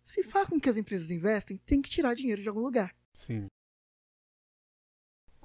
Se 0.04 0.22
faz 0.22 0.48
com 0.48 0.58
que 0.60 0.68
as 0.68 0.76
empresas 0.76 1.10
investem, 1.10 1.56
tem 1.66 1.82
que 1.82 1.90
tirar 1.90 2.14
dinheiro 2.14 2.40
de 2.40 2.48
algum 2.48 2.60
lugar. 2.60 2.94
sim. 3.12 3.46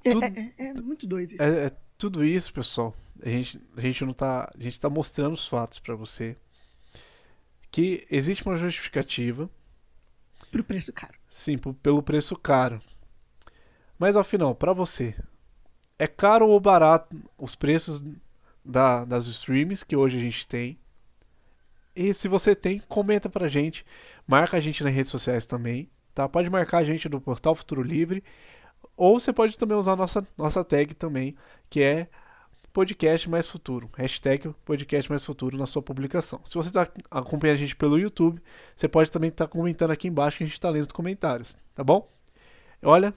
É, 0.03 0.11
Tudo- 0.13 0.23
é- 0.25 0.53
é- 0.57 0.67
é 0.67 0.73
muito 0.75 1.05
doido 1.07 1.31
isso. 1.33 1.43
É, 1.43 1.65
é 1.65 1.69
tudo 1.97 2.23
isso, 2.23 2.53
pessoal. 2.53 2.95
A 3.21 3.27
gente, 3.29 3.59
a 3.75 3.81
gente 3.81 4.05
não 4.05 4.13
tá. 4.13 4.49
A 4.57 4.61
gente 4.63 4.79
tá 4.79 4.89
mostrando 4.89 5.33
os 5.33 5.45
fatos 5.47 5.79
para 5.79 5.95
você. 5.95 6.37
Que 7.71 8.05
existe 8.09 8.45
uma 8.45 8.55
justificativa, 8.55 9.49
Pro 10.51 10.63
preço 10.63 10.93
caro. 10.93 11.17
sim, 11.27 11.57
pelo 11.57 12.01
preço 12.01 12.35
caro. 12.37 12.79
Mas 13.97 14.15
afinal, 14.15 14.53
para 14.53 14.73
você, 14.73 15.15
é 15.97 16.07
caro 16.07 16.47
ou 16.47 16.59
barato 16.59 17.15
os 17.37 17.55
preços 17.55 18.03
da, 18.63 19.03
das 19.05 19.25
streams 19.25 19.83
que 19.83 19.95
hoje 19.95 20.17
a 20.17 20.21
gente 20.21 20.47
tem? 20.47 20.77
E 21.95 22.13
se 22.13 22.27
você 22.27 22.55
tem, 22.55 22.79
comenta 22.87 23.27
pra 23.27 23.47
gente. 23.47 23.83
Marca 24.27 24.57
a 24.57 24.59
gente 24.59 24.83
nas 24.83 24.93
redes 24.93 25.09
sociais 25.09 25.45
também. 25.45 25.89
Tá? 26.13 26.29
Pode 26.29 26.49
marcar 26.49 26.79
a 26.79 26.83
gente 26.83 27.09
do 27.09 27.19
Portal 27.19 27.55
Futuro 27.55 27.81
Livre. 27.81 28.23
Ou 28.95 29.19
você 29.19 29.33
pode 29.33 29.57
também 29.57 29.77
usar 29.77 29.93
a 29.93 29.95
nossa, 29.95 30.27
nossa 30.37 30.63
tag 30.63 30.93
também, 30.93 31.35
que 31.69 31.81
é 31.81 32.07
Podcast 32.71 33.27
Mais 33.27 33.47
Futuro. 33.47 33.89
Hashtag 33.97 34.53
Podcast 34.63 35.09
Mais 35.09 35.25
Futuro 35.25 35.57
na 35.57 35.65
sua 35.65 35.81
publicação. 35.81 36.39
Se 36.45 36.53
você 36.53 36.69
está 36.69 36.87
acompanhando 37.09 37.55
a 37.55 37.59
gente 37.59 37.75
pelo 37.75 37.97
YouTube, 37.97 38.39
você 38.75 38.87
pode 38.87 39.09
também 39.09 39.29
estar 39.29 39.47
comentando 39.47 39.89
aqui 39.89 40.07
embaixo 40.07 40.37
que 40.37 40.43
a 40.43 40.47
gente 40.47 40.53
está 40.53 40.69
lendo 40.69 40.85
os 40.85 40.91
comentários, 40.91 41.57
tá 41.73 41.83
bom? 41.83 42.07
Olha, 42.83 43.11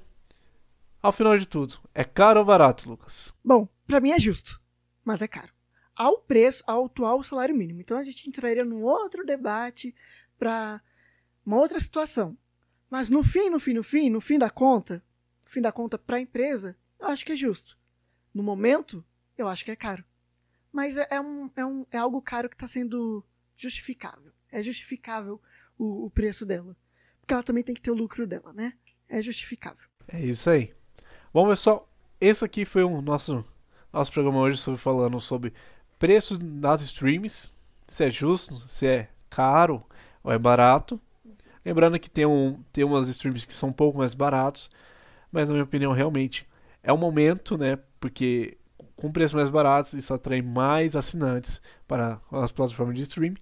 ao 1.03 1.13
final 1.13 1.37
de 1.39 1.47
tudo, 1.47 1.79
é 1.95 2.05
caro 2.05 2.41
ou 2.41 2.47
barato, 2.47 2.89
Lucas? 2.89 3.35
Bom, 3.45 3.69
pra 3.87 4.01
mim 4.01 4.11
é 4.11 4.19
justo, 4.19 4.61
mas 5.05 5.23
é 5.23 5.29
caro. 5.29 5.53
Ao 5.97 6.19
preço, 6.19 6.63
ao 6.67 6.87
atual 6.87 7.23
salário 7.23 7.55
mínimo. 7.55 7.81
Então 7.81 7.99
a 7.99 8.05
gente 8.05 8.29
entraria 8.29 8.65
num 8.65 8.83
outro 8.83 9.25
debate 9.25 9.95
para 10.39 10.81
uma 11.45 11.59
outra 11.59 11.81
situação. 11.81 12.37
Mas 12.89 13.11
no 13.11 13.23
fim, 13.23 13.51
no 13.51 13.61
fim, 13.61 13.75
no 13.75 13.83
fim, 13.83 14.11
no 14.11 14.21
fim 14.21 14.39
da 14.39 14.51
conta, 14.51 15.05
no 15.45 15.51
fim 15.51 15.61
da 15.61 15.71
conta 15.71 15.99
para 15.99 16.17
a 16.17 16.21
empresa, 16.21 16.77
eu 16.99 17.09
acho 17.09 17.25
que 17.25 17.33
é 17.33 17.37
justo. 17.37 17.79
No 18.33 18.43
momento, 18.43 19.05
eu 19.37 19.49
acho 19.49 19.65
que 19.65 19.71
é 19.71 19.77
caro. 19.77 20.05
Mas 20.73 20.97
é, 20.97 21.07
é 21.11 21.21
um, 21.21 21.51
é, 21.57 21.65
um, 21.65 21.87
é 21.91 21.99
algo 21.99 22.23
caro 22.23 22.49
que 22.49 22.55
está 22.55 22.69
sendo 22.69 23.25
justificável. 23.57 24.33
É 24.51 24.63
justificável 24.63 25.41
o, 25.79 26.07
o 26.07 26.11
preço 26.11 26.47
dela. 26.47 26.77
Porque 27.21 27.35
ela 27.35 27.43
também 27.43 27.63
tem 27.63 27.75
que 27.75 27.81
ter 27.81 27.91
o 27.91 27.95
lucro 27.95 28.27
dela, 28.27 28.53
né? 28.53 28.75
É 29.09 29.21
justificável. 29.21 29.89
É 30.09 30.21
isso 30.21 30.49
aí. 30.51 30.75
Bom, 31.33 31.49
pessoal, 31.49 31.89
esse 32.21 32.45
aqui 32.45 32.65
foi 32.65 32.83
o 32.83 33.01
nosso, 33.01 33.45
nosso 33.93 34.11
programa 34.11 34.41
hoje 34.41 34.59
sobre, 34.59 34.81
falando 34.81 35.21
sobre 35.21 35.53
preço 35.97 36.37
das 36.37 36.81
streams, 36.81 37.53
se 37.87 38.05
é 38.05 38.11
justo, 38.11 38.59
se 38.69 38.85
é 38.85 39.09
caro 39.29 39.81
ou 40.25 40.33
é 40.33 40.39
barato. 40.39 41.01
Lembrando 41.65 42.01
que 42.01 42.11
tem, 42.11 42.27
um, 42.27 42.61
tem 42.73 42.83
umas 42.83 43.09
streams 43.09 43.47
que 43.47 43.53
são 43.53 43.69
um 43.69 43.73
pouco 43.73 43.97
mais 43.97 44.13
baratos, 44.13 44.73
mas 45.31 45.49
na 45.49 45.53
minha 45.53 45.63
opinião 45.63 45.93
realmente 45.93 46.49
é 46.83 46.93
o 46.93 46.99
momento, 46.99 47.57
né? 47.57 47.79
Porque 48.01 48.59
com 48.97 49.13
preços 49.13 49.35
mais 49.35 49.49
baratos 49.49 49.93
isso 49.93 50.13
atrai 50.13 50.43
mais 50.43 50.97
assinantes 50.97 51.63
para 51.87 52.21
as 52.33 52.51
plataformas 52.51 52.97
de 52.97 53.03
streaming 53.03 53.39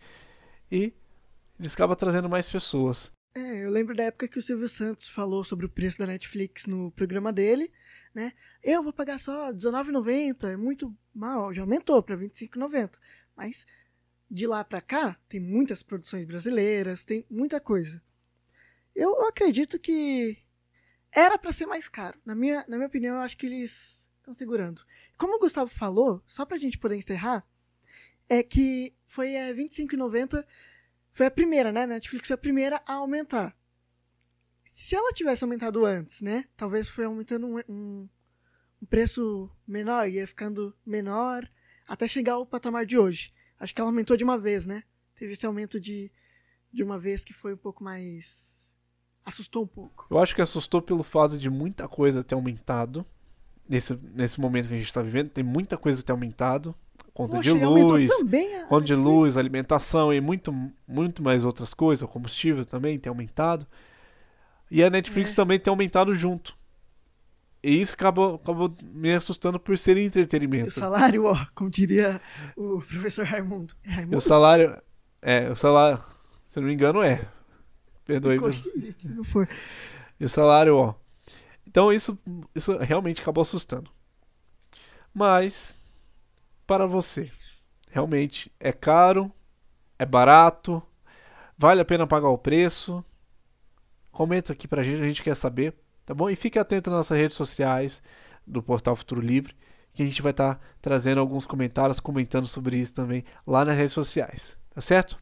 e 0.70 0.92
eles 1.58 1.72
acabam 1.72 1.96
trazendo 1.96 2.28
mais 2.28 2.50
pessoas. 2.50 3.10
É, 3.34 3.64
eu 3.64 3.70
lembro 3.70 3.94
da 3.94 4.04
época 4.04 4.28
que 4.28 4.38
o 4.38 4.42
Silvio 4.42 4.68
Santos 4.68 5.08
falou 5.08 5.44
sobre 5.44 5.66
o 5.66 5.68
preço 5.68 5.98
da 5.98 6.06
Netflix 6.06 6.66
no 6.66 6.90
programa 6.90 7.32
dele, 7.32 7.72
né? 8.14 8.32
Eu 8.62 8.82
vou 8.82 8.92
pagar 8.92 9.18
só 9.18 9.48
R$19,90, 9.48 10.52
é 10.52 10.56
muito 10.56 10.96
mal, 11.14 11.52
já 11.52 11.62
aumentou 11.62 12.02
para 12.02 12.16
R$25,90. 12.16 12.98
Mas 13.36 13.66
de 14.30 14.46
lá 14.46 14.64
para 14.64 14.80
cá, 14.80 15.16
tem 15.28 15.40
muitas 15.40 15.82
produções 15.82 16.26
brasileiras, 16.26 17.04
tem 17.04 17.24
muita 17.30 17.60
coisa. 17.60 18.02
Eu 18.94 19.26
acredito 19.26 19.78
que 19.78 20.38
era 21.12 21.38
para 21.38 21.52
ser 21.52 21.66
mais 21.66 21.88
caro. 21.88 22.18
Na 22.24 22.34
minha, 22.34 22.64
na 22.68 22.76
minha 22.76 22.88
opinião, 22.88 23.16
eu 23.16 23.22
acho 23.22 23.36
que 23.36 23.46
eles 23.46 24.08
estão 24.18 24.34
segurando. 24.34 24.82
Como 25.16 25.36
o 25.36 25.38
Gustavo 25.38 25.70
falou, 25.70 26.22
só 26.26 26.44
pra 26.44 26.58
gente 26.58 26.78
poder 26.78 26.96
encerrar, 26.96 27.46
é 28.28 28.42
que 28.42 28.92
foi 29.06 29.32
é, 29.32 29.52
R$25,90 29.52 30.44
foi 31.18 31.26
a 31.26 31.30
primeira, 31.32 31.72
né? 31.72 31.84
Netflix 31.84 32.28
foi 32.28 32.34
a 32.34 32.38
primeira 32.38 32.80
a 32.86 32.92
aumentar. 32.92 33.52
Se 34.72 34.94
ela 34.94 35.12
tivesse 35.12 35.42
aumentado 35.42 35.84
antes, 35.84 36.22
né? 36.22 36.44
Talvez 36.56 36.88
foi 36.88 37.06
aumentando 37.06 37.44
um, 37.44 37.58
um, 37.68 38.08
um 38.80 38.86
preço 38.86 39.50
menor, 39.66 40.08
ia 40.08 40.28
ficando 40.28 40.72
menor, 40.86 41.50
até 41.88 42.06
chegar 42.06 42.34
ao 42.34 42.46
patamar 42.46 42.86
de 42.86 42.96
hoje. 42.96 43.34
Acho 43.58 43.74
que 43.74 43.80
ela 43.80 43.90
aumentou 43.90 44.16
de 44.16 44.22
uma 44.22 44.38
vez, 44.38 44.64
né? 44.64 44.84
Teve 45.16 45.32
esse 45.32 45.44
aumento 45.44 45.80
de, 45.80 46.08
de 46.72 46.84
uma 46.84 46.96
vez 46.96 47.24
que 47.24 47.34
foi 47.34 47.52
um 47.52 47.56
pouco 47.56 47.82
mais. 47.82 48.76
assustou 49.24 49.64
um 49.64 49.66
pouco. 49.66 50.06
Eu 50.08 50.20
acho 50.20 50.36
que 50.36 50.40
assustou 50.40 50.80
pelo 50.80 51.02
fato 51.02 51.36
de 51.36 51.50
muita 51.50 51.88
coisa 51.88 52.22
ter 52.22 52.36
aumentado. 52.36 53.04
Nesse, 53.68 53.96
nesse 54.14 54.40
momento 54.40 54.68
que 54.68 54.74
a 54.74 54.78
gente 54.78 54.86
está 54.86 55.02
vivendo, 55.02 55.30
tem 55.30 55.42
muita 55.42 55.76
coisa 55.76 56.00
ter 56.00 56.12
aumentado 56.12 56.76
conta 57.18 57.38
Poxa, 57.38 57.52
de 57.52 57.64
luz, 57.64 58.10
conta 58.68 58.86
de 58.86 58.94
luz, 58.94 59.36
alimentação 59.36 60.14
e 60.14 60.20
muito, 60.20 60.54
muito 60.86 61.20
mais 61.20 61.44
outras 61.44 61.74
coisas, 61.74 62.02
o 62.02 62.08
combustível 62.08 62.64
também 62.64 62.96
tem 62.96 63.10
aumentado. 63.10 63.66
E 64.70 64.84
a 64.84 64.88
Netflix 64.88 65.32
é. 65.32 65.36
também 65.36 65.58
tem 65.58 65.68
aumentado 65.68 66.14
junto. 66.14 66.56
E 67.60 67.80
isso 67.80 67.94
acabou, 67.94 68.36
acabou 68.36 68.72
me 68.84 69.12
assustando 69.12 69.58
por 69.58 69.76
ser 69.76 69.96
entretenimento. 69.96 70.68
o 70.68 70.70
salário, 70.70 71.24
ó, 71.24 71.36
como 71.56 71.68
diria 71.68 72.20
o 72.56 72.78
professor 72.78 73.24
Raimundo. 73.24 73.74
É 73.82 73.90
Raimundo? 73.90 74.16
O 74.16 74.20
salário, 74.20 74.80
é, 75.20 75.50
o 75.50 75.56
salário, 75.56 76.00
se 76.46 76.60
não 76.60 76.68
me 76.68 76.74
engano, 76.74 77.02
é. 77.02 77.26
Perdoe. 78.04 78.38
Se 78.96 79.08
não 79.08 79.24
for. 79.24 79.48
E 80.20 80.24
o 80.24 80.28
salário, 80.28 80.76
ó. 80.76 80.94
Então 81.66 81.92
isso, 81.92 82.16
isso 82.54 82.78
realmente 82.78 83.20
acabou 83.20 83.42
assustando. 83.42 83.90
Mas 85.12 85.76
para 86.68 86.86
você. 86.86 87.30
Realmente 87.90 88.52
é 88.60 88.74
caro, 88.74 89.32
é 89.98 90.04
barato, 90.04 90.82
vale 91.56 91.80
a 91.80 91.84
pena 91.84 92.06
pagar 92.06 92.28
o 92.28 92.36
preço? 92.36 93.02
Comenta 94.12 94.52
aqui 94.52 94.68
pra 94.68 94.82
gente, 94.82 95.00
a 95.00 95.06
gente 95.06 95.22
quer 95.22 95.34
saber, 95.34 95.74
tá 96.04 96.12
bom? 96.12 96.28
E 96.28 96.36
fique 96.36 96.58
atento 96.58 96.90
nas 96.90 96.98
nossas 96.98 97.16
redes 97.16 97.38
sociais 97.38 98.02
do 98.46 98.62
Portal 98.62 98.94
Futuro 98.94 99.22
Livre, 99.22 99.56
que 99.94 100.02
a 100.02 100.04
gente 100.06 100.20
vai 100.20 100.30
estar 100.30 100.56
tá 100.56 100.60
trazendo 100.82 101.20
alguns 101.22 101.46
comentários, 101.46 101.98
comentando 101.98 102.46
sobre 102.46 102.76
isso 102.76 102.92
também 102.92 103.24
lá 103.46 103.64
nas 103.64 103.74
redes 103.74 103.94
sociais, 103.94 104.58
tá 104.74 104.82
certo? 104.82 105.18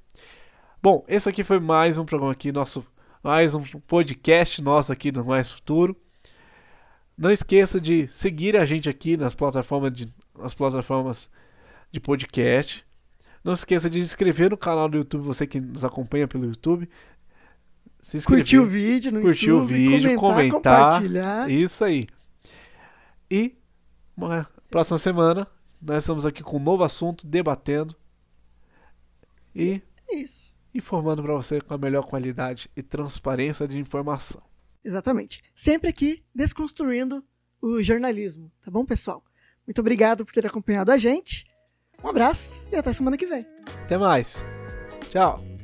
Bom, 0.83 1.05
esse 1.07 1.29
aqui 1.29 1.45
foi 1.45 1.61
mais 1.61 1.97
um 1.97 2.05
programa 2.05 2.33
aqui, 2.33 2.51
nosso 2.51 2.85
mais 3.23 3.55
um 3.55 3.63
podcast 3.87 4.61
nosso 4.61 4.93
aqui 4.93 5.13
do 5.13 5.25
Mais 5.25 5.49
Futuro. 5.49 5.97
Não 7.17 7.31
esqueça 7.31 7.81
de 7.81 8.09
seguir 8.09 8.57
a 8.57 8.67
gente 8.67 8.89
aqui 8.89 9.17
nas 9.17 9.35
plataformas 9.35 9.93
de, 9.93 10.13
nas 10.39 10.55
plataformas 10.55 11.31
de 11.91 12.01
podcast. 12.01 12.87
Não 13.43 13.53
esqueça 13.53 13.89
de 13.89 13.99
se 13.99 14.05
inscrever 14.05 14.51
no 14.51 14.57
canal 14.57 14.89
do 14.89 14.99
YouTube, 14.99 15.23
você 15.23 15.47
que 15.47 15.61
nos 15.61 15.85
acompanha 15.85 16.27
pelo 16.27 16.47
YouTube. 16.47 16.89
Se 18.01 18.17
inscrever, 18.17 18.45
curtir 18.45 18.59
o 18.59 18.65
vídeo 18.65 19.13
no 19.13 19.21
curtir 19.21 19.49
YouTube, 19.51 19.63
o 19.63 19.67
vídeo, 19.67 20.17
comentar, 20.17 20.45
comentar, 20.45 20.85
compartilhar. 20.93 21.51
Isso 21.51 21.85
aí. 21.85 22.07
E 23.31 23.57
uma 24.17 24.49
próxima 24.71 24.99
semana 24.99 25.47
nós 25.81 25.99
estamos 25.99 26.25
aqui 26.25 26.43
com 26.43 26.57
um 26.57 26.61
novo 26.61 26.83
assunto, 26.83 27.27
debatendo 27.27 27.95
e 29.55 29.81
isso. 30.11 30.57
informando 30.75 31.23
para 31.23 31.35
você 31.35 31.61
com 31.61 31.75
a 31.75 31.79
melhor 31.79 32.05
qualidade 32.05 32.71
e 32.77 32.83
transparência 32.83 33.67
de 33.67 33.79
informação. 33.79 34.43
Exatamente. 34.85 35.43
Sempre 35.55 35.89
aqui 35.89 36.23
desconstruindo 36.35 37.25
o 37.61 37.83
jornalismo, 37.83 38.53
tá 38.61 38.71
bom, 38.71 38.85
pessoal? 38.85 39.25
Muito 39.67 39.81
obrigado 39.81 40.25
por 40.25 40.33
ter 40.33 40.47
acompanhado 40.47 40.93
a 40.93 40.99
gente. 40.99 41.47
Um 42.03 42.09
abraço 42.09 42.69
e 42.71 42.77
até 42.77 42.93
semana 42.93 43.17
que 43.17 43.27
vem. 43.27 43.47
Até 43.85 43.99
mais. 43.99 44.45
Tchau. 45.11 45.56